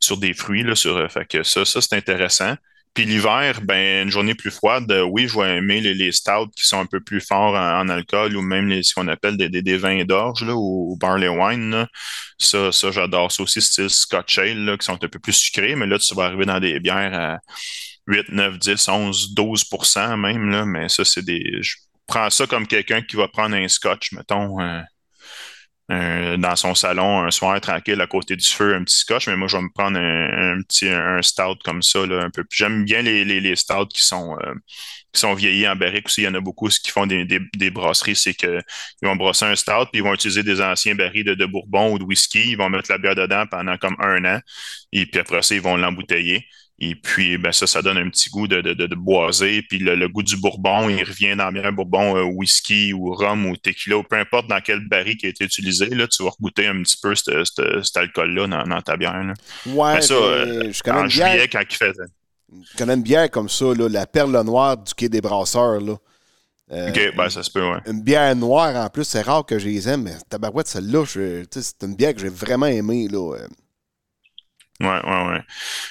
[0.00, 0.62] sur des fruits.
[0.62, 2.56] Là, sur, euh, fait que ça, ça c'est intéressant.
[2.94, 6.48] Puis l'hiver, ben, une journée plus froide, euh, oui, je vais aimer les, les stouts
[6.56, 9.48] qui sont un peu plus forts en, alcool ou même les, ce qu'on appelle des,
[9.48, 11.70] des, des vins d'orge ou, ou barley wine.
[11.72, 11.88] Là.
[12.38, 13.32] Ça, ça j'adore.
[13.32, 16.14] Ça aussi, style Scotch Ale, là, qui sont un peu plus sucrés, mais là, tu
[16.14, 17.38] vas arriver dans des bières à
[18.06, 20.50] 8, 9, 10, 11, 12% même.
[20.50, 21.42] Là, mais ça, c'est des.
[21.62, 21.76] Je
[22.06, 24.60] prends ça comme quelqu'un qui va prendre un scotch, mettons.
[24.60, 24.80] euh,
[25.88, 29.48] dans son salon un soir tranquille à côté du feu, un petit scotch, mais moi
[29.48, 32.44] je vais me prendre un, petit un stout comme ça, là, un peu.
[32.50, 34.54] J'aime bien les, les, les stouts qui sont euh,
[35.12, 36.22] qui sont vieillis en barrique aussi.
[36.22, 38.60] Il y en a beaucoup qui font des, des, des brasseries, c'est que
[39.02, 41.92] ils vont brasser un stout, puis ils vont utiliser des anciens barils de, de bourbon
[41.92, 42.50] ou de whisky.
[42.50, 44.40] Ils vont mettre la bière dedans pendant comme un an,
[44.92, 46.46] et puis après ça, ils vont l'embouteiller.
[46.90, 49.62] Et puis, ben ça, ça donne un petit goût de, de, de, de boisé.
[49.62, 53.14] Puis le, le goût du bourbon, il revient dans bien un bourbon euh, whisky ou
[53.14, 55.86] rhum ou tequila, ou peu importe dans quel baril qui a été utilisé.
[55.86, 59.22] Là, tu vas goûter un petit peu cet, cet, cet alcool-là dans, dans, ta bière.
[59.22, 59.32] Là.
[59.66, 61.92] Ouais, Ben ça, euh, je en juillet, quand il fait...
[62.52, 65.80] Je connais une bière comme ça, là, la perle noire du quai des brasseurs.
[65.80, 65.96] Là.
[66.70, 67.78] Euh, OK, ben ça se peut, ouais.
[67.86, 71.82] Une bière noire en plus, c'est rare que je les aime, mais tabarouette, celle-là, c'est
[71.82, 73.08] une bière que j'ai vraiment aimée.
[73.10, 73.36] Là.
[74.80, 75.40] Ouais, ouais, ouais.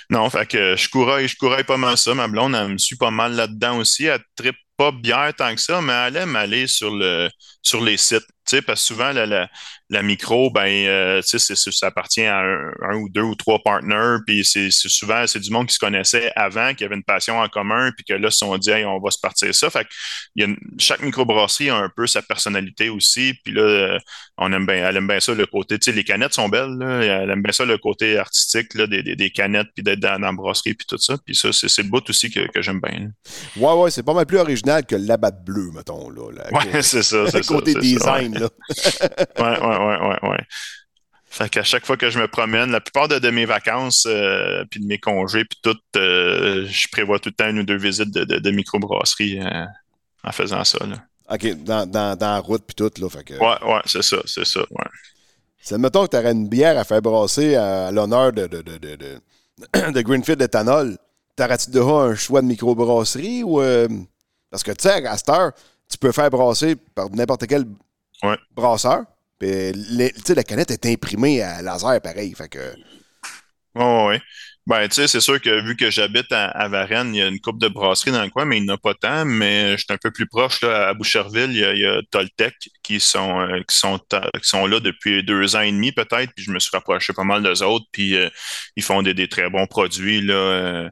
[0.09, 2.13] Non, fait que je couraille, je couraille pas mal ça.
[2.15, 4.05] Ma blonde, elle me suit pas mal là-dedans aussi.
[4.05, 7.29] Elle trippe pas bière tant que ça, mais elle aime aller sur le
[7.61, 8.23] sur les sites.
[8.45, 9.49] Tu sais, parce que souvent, la, la,
[9.89, 13.21] la micro, ben, euh, tu sais, c'est- c'est- ça appartient à un, un ou deux
[13.21, 16.95] ou trois partners, puis c'est souvent, c'est du monde qui se connaissait avant, qui avait
[16.95, 19.19] une passion en commun, puis que là, ils se sont dit, hey, on va se
[19.21, 19.69] partir ça.
[19.69, 19.89] Fait que
[20.35, 23.99] il y a une- chaque microbrasserie a un peu sa personnalité aussi, puis là, euh,
[24.37, 26.75] on aime bien, elle aime bien ça, le côté, tu sais, les canettes sont belles,
[26.79, 29.99] là, elle aime bien ça, le côté artistique, là, des, des, des canettes, puis d'être
[29.99, 32.61] dans, dans la brasserie, puis tout ça, puis ça, c'est le bout aussi que, que
[32.61, 32.99] j'aime bien.
[32.99, 33.07] là.
[33.55, 36.09] Ouais, ouais, c'est pas mal plus original que la batte bleue, mettons.
[36.09, 37.53] Là, la- Ouais, c'est ça, c'est ça.
[37.53, 38.32] côté ça, ouais.
[38.33, 38.39] Design.
[38.39, 38.49] Là.
[39.39, 40.45] Ouais, ouais, ouais, ouais, ouais.
[41.33, 44.65] Fait qu'à chaque fois que je me promène, la plupart de, de mes vacances, euh,
[44.69, 47.77] puis de mes congés, puis tout, euh, je prévois tout le temps une ou deux
[47.77, 49.65] visites de, de, de microbrasserie euh,
[50.23, 50.85] en faisant ça.
[50.85, 50.97] Là.
[51.31, 52.91] OK, dans, dans, dans la route puis tout.
[53.01, 54.59] Là, fait que, Ouais, ouais, c'est ça, c'est ça.
[54.59, 54.85] Ouais.
[55.59, 58.61] C'est mettons que tu aurais une bière à faire brasser à, à l'honneur de, de,
[58.61, 60.97] de, de, de, de Greenfield Ethanol.
[61.35, 63.59] T'aurais-tu déjà un choix de microbrasserie ou.
[64.51, 65.51] parce que tu sais, à cette heure,
[65.89, 67.65] tu peux faire brasser par n'importe quel
[68.23, 68.37] Ouais.
[68.51, 69.03] brasseur.
[69.39, 69.73] Puis
[70.35, 72.33] la canette est imprimée à laser pareil.
[72.35, 72.75] Fait que.
[73.75, 74.19] Oui, oui.
[74.65, 77.27] Ben, tu sais, c'est sûr que vu que j'habite à, à Varennes, il y a
[77.27, 79.25] une coupe de brasserie dans le coin, mais il n'y en a pas tant.
[79.25, 81.85] Mais je suis un peu plus proche, là, à Boucherville, il y a, il y
[81.85, 85.71] a Toltec qui sont, euh, qui sont, ta- qui sont là depuis deux ans et
[85.71, 86.31] demi peut-être.
[86.35, 87.85] Puis je me suis rapproché pas mal d'eux autres.
[87.91, 88.29] Puis euh,
[88.77, 90.33] ils font des, des très bons produits, là.
[90.33, 90.89] euh,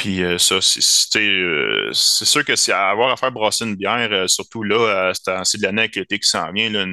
[0.00, 4.26] puis euh, ça, c'est euh, sûr que c'est avoir à faire brasser une bière, euh,
[4.28, 6.86] surtout là, à ce de l'année avec l'été qui s'en vient, là,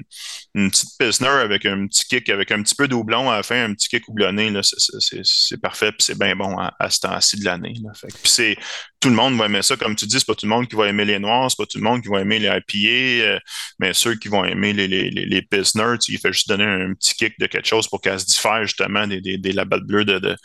[0.54, 3.44] une, petite Pilsner avec un petit kick, avec un petit peu de houblon à la
[3.44, 7.46] fin, un petit kick houblonné, c'est- parfait, puis c'est bien bon à, ce temps-ci de
[7.46, 7.76] l'année.
[8.02, 8.58] Puis c'est
[9.00, 10.76] tout le monde va aimer ça, comme tu dis, c'est pas tout le monde qui
[10.76, 13.40] va aimer les noirs, c'est pas tout le monde qui va aimer les IPA, euh,
[13.80, 16.94] mais ceux qui vont aimer les, les, les, les tu il fait juste donner un
[16.94, 20.04] petit kick de quelque chose pour qu'elle se diffère justement des, des, des labels bleus
[20.04, 20.36] de, de,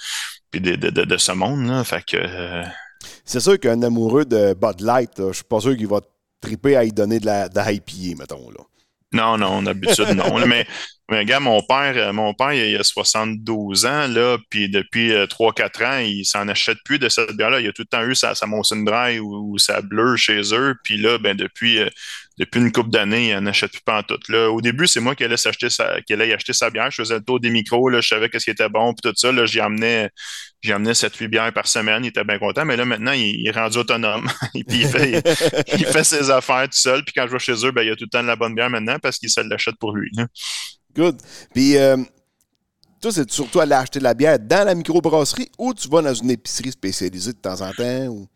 [0.52, 1.66] puis de, de, de, de ce monde.
[1.66, 1.82] Là.
[1.82, 2.62] Fait que euh,
[3.24, 6.00] C'est sûr qu'un amoureux de Bud Light, je suis pas sûr qu'il va
[6.40, 8.50] triper à y donner de la, de la IPA, mettons.
[8.50, 8.60] Là.
[9.12, 10.38] Non, non, d'habitude, non.
[10.38, 10.66] là, mais,
[11.10, 15.26] mais gars, mon père, euh, mon père, il a 72 ans, là, puis depuis euh,
[15.26, 17.60] 3-4 ans, il s'en achète plus de cette bière-là.
[17.60, 20.40] Il a tout le temps eu sa, sa Molson Dry ou, ou sa bleue chez
[20.54, 20.74] eux.
[20.82, 21.88] Puis là, ben, depuis, euh,
[22.42, 24.18] depuis une couple d'années, il n'en achète plus pas en tout.
[24.28, 26.90] Là, au début, c'est moi qui allais s'acheter sa, qui acheter sa bière.
[26.90, 29.16] Je faisais le tour des micros, là, je savais qu'est-ce qui était bon, puis tout
[29.16, 29.30] ça.
[29.30, 30.10] Là, j'y amenais
[30.64, 32.04] 7-8 bières par semaine.
[32.04, 32.64] Il était bien content.
[32.64, 34.28] Mais là, maintenant, il, il est rendu autonome.
[34.54, 35.22] Et puis, il fait,
[35.78, 37.04] il fait ses affaires tout seul.
[37.04, 38.36] Puis quand je vais chez eux, ben, il y a tout le temps de la
[38.36, 40.10] bonne bière maintenant parce qu'il se l'achète pour lui.
[40.16, 40.26] là.
[40.96, 41.22] Good.
[41.54, 41.96] Puis, euh,
[43.00, 46.14] toi, c'est surtout aller acheter de la bière dans la microbrasserie ou tu vas dans
[46.14, 48.06] une épicerie spécialisée de temps en temps?
[48.08, 48.28] Ou...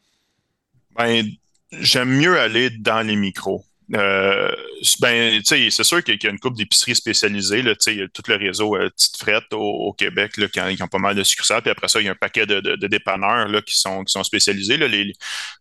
[0.97, 1.27] Ben,
[1.73, 3.65] j'aime mieux aller dans les micros.
[3.95, 4.53] Euh,
[5.01, 7.63] ben, c'est sûr qu'il y a une couple d'épiceries spécialisées.
[7.63, 10.61] Là, il y a tout le réseau euh, Petite Frette au, au Québec là, qui,
[10.61, 11.63] ont, qui ont pas mal de succursales.
[11.63, 14.03] Puis après ça, il y a un paquet de, de, de dépanneurs là, qui, sont,
[14.03, 14.77] qui sont spécialisés.
[14.77, 14.89] Là.
[14.89, 15.13] Les,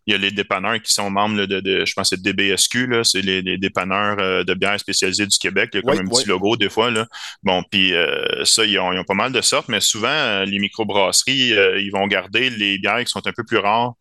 [0.06, 2.88] il y a les dépanneurs qui sont membres là, de, de, je pense, c'est DBSQ.
[2.88, 5.70] Là, c'est les, les dépanneurs euh, de bière spécialisés du Québec.
[5.72, 6.22] Il y a comme Oui, un oui.
[6.22, 6.90] petit logo des fois.
[6.90, 7.06] Là.
[7.44, 10.58] Bon, puis euh, ça, ils ont, ils ont pas mal de sortes, mais souvent, les
[10.58, 13.94] microbrasseries, ils vont garder les bières qui sont un peu plus rares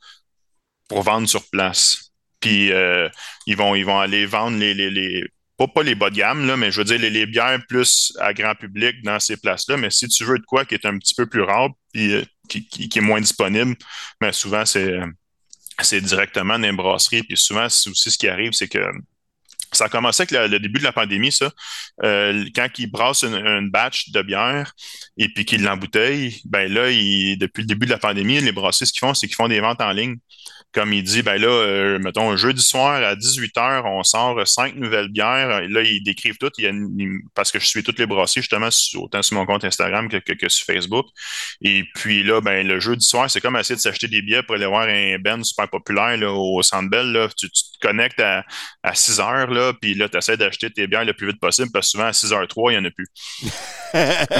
[0.87, 2.04] pour vendre sur place.
[2.45, 3.09] Puis euh,
[3.47, 5.23] ils, vont, ils vont aller vendre les, les, les
[5.57, 8.13] pas, pas les bas de gamme, là, mais je veux dire les, les bières plus
[8.19, 9.77] à grand public dans ces places-là.
[9.77, 12.23] Mais si tu veux de quoi qui est un petit peu plus rare puis euh,
[12.47, 13.75] qui, qui, est moins disponible,
[14.21, 14.99] mais souvent c'est
[15.81, 17.23] c'est directement dans les brasseries.
[17.23, 18.79] Puis souvent, c'est aussi ce qui arrive, c'est que
[19.71, 21.51] ça a commencé avec le, début de la pandémie, ça.
[22.03, 24.71] Euh, quand ils brassent une, batch de bière
[25.17, 26.83] et puis qu'ils l'embouteillent, ben là,
[27.37, 29.59] depuis le début de la pandémie, les brassistes, ce qu'ils font, c'est qu'ils font des
[29.59, 30.17] ventes en ligne.
[30.75, 34.75] Comme il dit, ben là, euh, mettons, un jeudi soir à 18h, on sort cinq
[34.75, 35.61] nouvelles bières.
[35.63, 36.55] Et là, ils décrivent toutes.
[36.57, 40.09] Il une- parce que je suis toutes les brassées, justement, autant sur mon compte Instagram
[40.09, 41.05] que, que, que sur Facebook.
[41.61, 44.55] Et puis là, ben, le jeudi soir, c'est comme essayer de s'acheter des billets pour
[44.55, 47.09] aller voir un band super populaire là, au Centre Bell.
[47.13, 47.29] Là.
[47.37, 48.43] Tu, tu te connectes à,
[48.83, 51.69] à 6 heures, là, puis là, tu essaies d'acheter tes bières le plus vite possible
[51.71, 53.07] parce que souvent à 6h03, il n'y en a plus.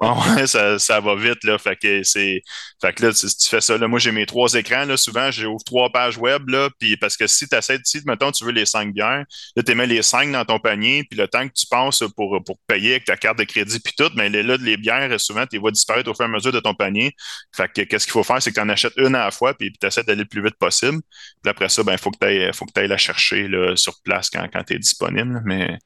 [0.00, 1.58] Ouais, ça, ça va vite, là.
[1.58, 2.42] Fait que c'est.
[2.80, 4.96] Fait que là, si tu fais ça, là, moi j'ai mes trois écrans, là.
[4.96, 6.68] Souvent, j'ouvre trois pages web, là.
[6.78, 9.24] Puis parce que si tu essaies, si, mettons, tu veux les cinq bières,
[9.56, 12.42] là, tu mets les cinq dans ton panier, puis le temps que tu passes pour,
[12.44, 15.60] pour payer avec ta carte de crédit, puis tout, mais là, les bières, souvent, tu
[15.60, 17.12] les disparaître au fur et à mesure de ton panier.
[17.54, 19.54] Fait que qu'est-ce qu'il faut faire, c'est que tu en achètes une à la fois,
[19.54, 21.00] puis tu essaies d'aller le plus vite possible.
[21.42, 23.48] Puis après ça, ben, il faut que tu ailles, faut que tu ailles la chercher
[23.48, 25.42] là, sur place quand, quand tu es disponible.
[25.44, 25.78] Mais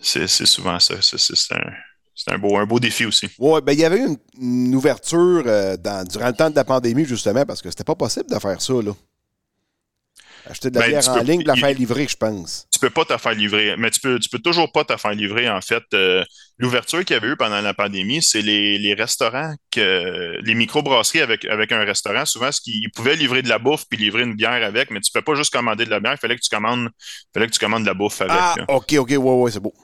[0.00, 1.00] c'est souvent ça.
[1.00, 1.72] C'est un.
[2.18, 3.28] C'est un beau, un beau défi aussi.
[3.38, 6.56] Oui, ben, il y avait eu une, une ouverture euh, dans, durant le temps de
[6.56, 8.92] la pandémie, justement, parce que c'était pas possible de faire ça, là.
[10.48, 12.68] Acheter de la Ben, bière en peux- ligne, de la faire livrer, je pense.
[12.72, 15.10] Tu peux pas te faire livrer, mais tu peux, tu peux toujours pas te faire
[15.10, 15.82] livrer, en fait.
[15.92, 16.24] Euh,
[16.58, 21.20] L'ouverture qu'il y avait eu pendant la pandémie, c'est les, les restaurants, que, les microbrasseries
[21.20, 24.34] avec, avec un restaurant, souvent, ce qu'ils pouvaient livrer de la bouffe puis livrer une
[24.36, 26.48] bière avec, mais tu peux pas juste commander de la bière, il fallait que tu
[26.48, 26.88] commandes,
[27.34, 28.32] fallait que tu commandes de la bouffe avec.
[28.38, 28.64] Ah, là.
[28.68, 29.74] OK, OK, ouais, ouais, c'est beau.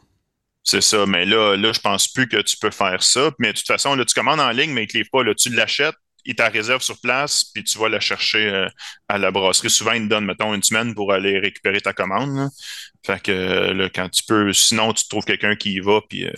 [0.64, 3.30] C'est ça, mais là, là, je pense plus que tu peux faire ça.
[3.38, 5.34] Mais de toute façon, là, tu commandes en ligne, mais ne te livrent pas.
[5.34, 8.68] Tu l'achètes, ils t'en réservent sur place, puis tu vas la chercher euh,
[9.08, 9.70] à la brasserie.
[9.70, 12.48] Souvent, ils te donnent, mettons, une semaine pour aller récupérer ta commande.
[13.04, 16.26] Fait que euh, là, quand tu peux, sinon, tu trouves quelqu'un qui y va, puis
[16.26, 16.32] euh,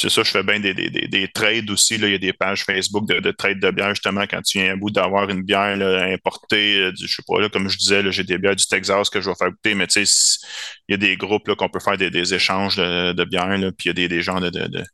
[0.00, 1.98] c'est ça, je fais bien des, des, des, des trades aussi.
[1.98, 2.06] Là.
[2.08, 4.72] Il y a des pages Facebook de, de trades de bière, justement, quand tu viens
[4.72, 7.76] à bout d'avoir une bière là, importée, euh, du- je sais pas, là, comme je
[7.76, 10.38] disais, j'ai des bières du Texas que je vais faire goûter, mais tu sais,
[10.88, 13.98] il y a des groupes qu'on peut faire des, échanges de, de bières, puis il
[14.00, 14.84] y a des, gens de, de, de-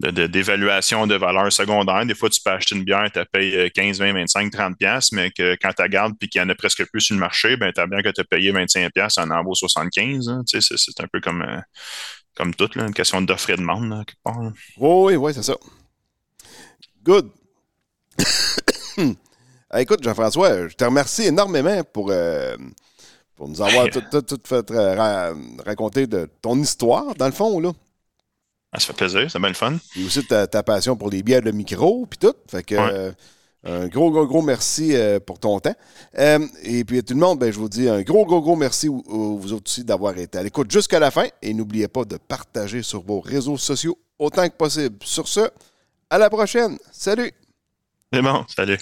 [0.00, 2.04] de- de- d'évaluation de, valeur secondaire.
[2.04, 5.30] Des fois, tu peux acheter une bière, tu payes 15, 20, 25, 30 pièces, mais
[5.30, 7.56] que quand tu la gardes puis qu'il y en a presque plus sur le marché,
[7.56, 10.28] ben, as bien que tu as payé 25 pièces en en vaut 75.
[10.28, 10.42] hein.
[10.46, 11.60] Tu sais, c'est, c'est un peu comme, euh,
[12.36, 14.40] comme tout, là, une question d'offre et demande, là, quelque part.
[14.42, 14.52] là.
[14.78, 15.56] Oui, oui, c'est ça.
[17.04, 17.30] Good.
[19.68, 22.56] Ah, écoute, Jean-François, je te remercie énormément pour, euh,
[23.34, 25.34] pour nous avoir tout, tout, tout fait euh, ra-
[25.66, 27.72] raconter de ton histoire, dans le fond, là.
[28.72, 29.76] Ah, ça fait plaisir, c'est bien le fun.
[29.96, 32.34] Et aussi ta, ta passion pour les bières de micro, puis tout.
[32.48, 32.90] Fait que, Ouais.
[32.92, 33.12] euh,
[33.66, 35.74] un gros, gros, gros merci euh, pour ton temps.
[36.18, 38.86] Euh, et puis, tout le monde, ben, je vous dis un gros, gros, gros merci,
[38.88, 41.26] vous autres aussi, d'avoir été à l'écoute jusqu'à la fin.
[41.42, 44.96] Et n'oubliez pas de partager sur vos réseaux sociaux autant que possible.
[45.02, 45.50] Sur ce,
[46.10, 46.78] à la prochaine.
[46.92, 47.32] Salut!
[48.12, 48.78] C'est bon, salut.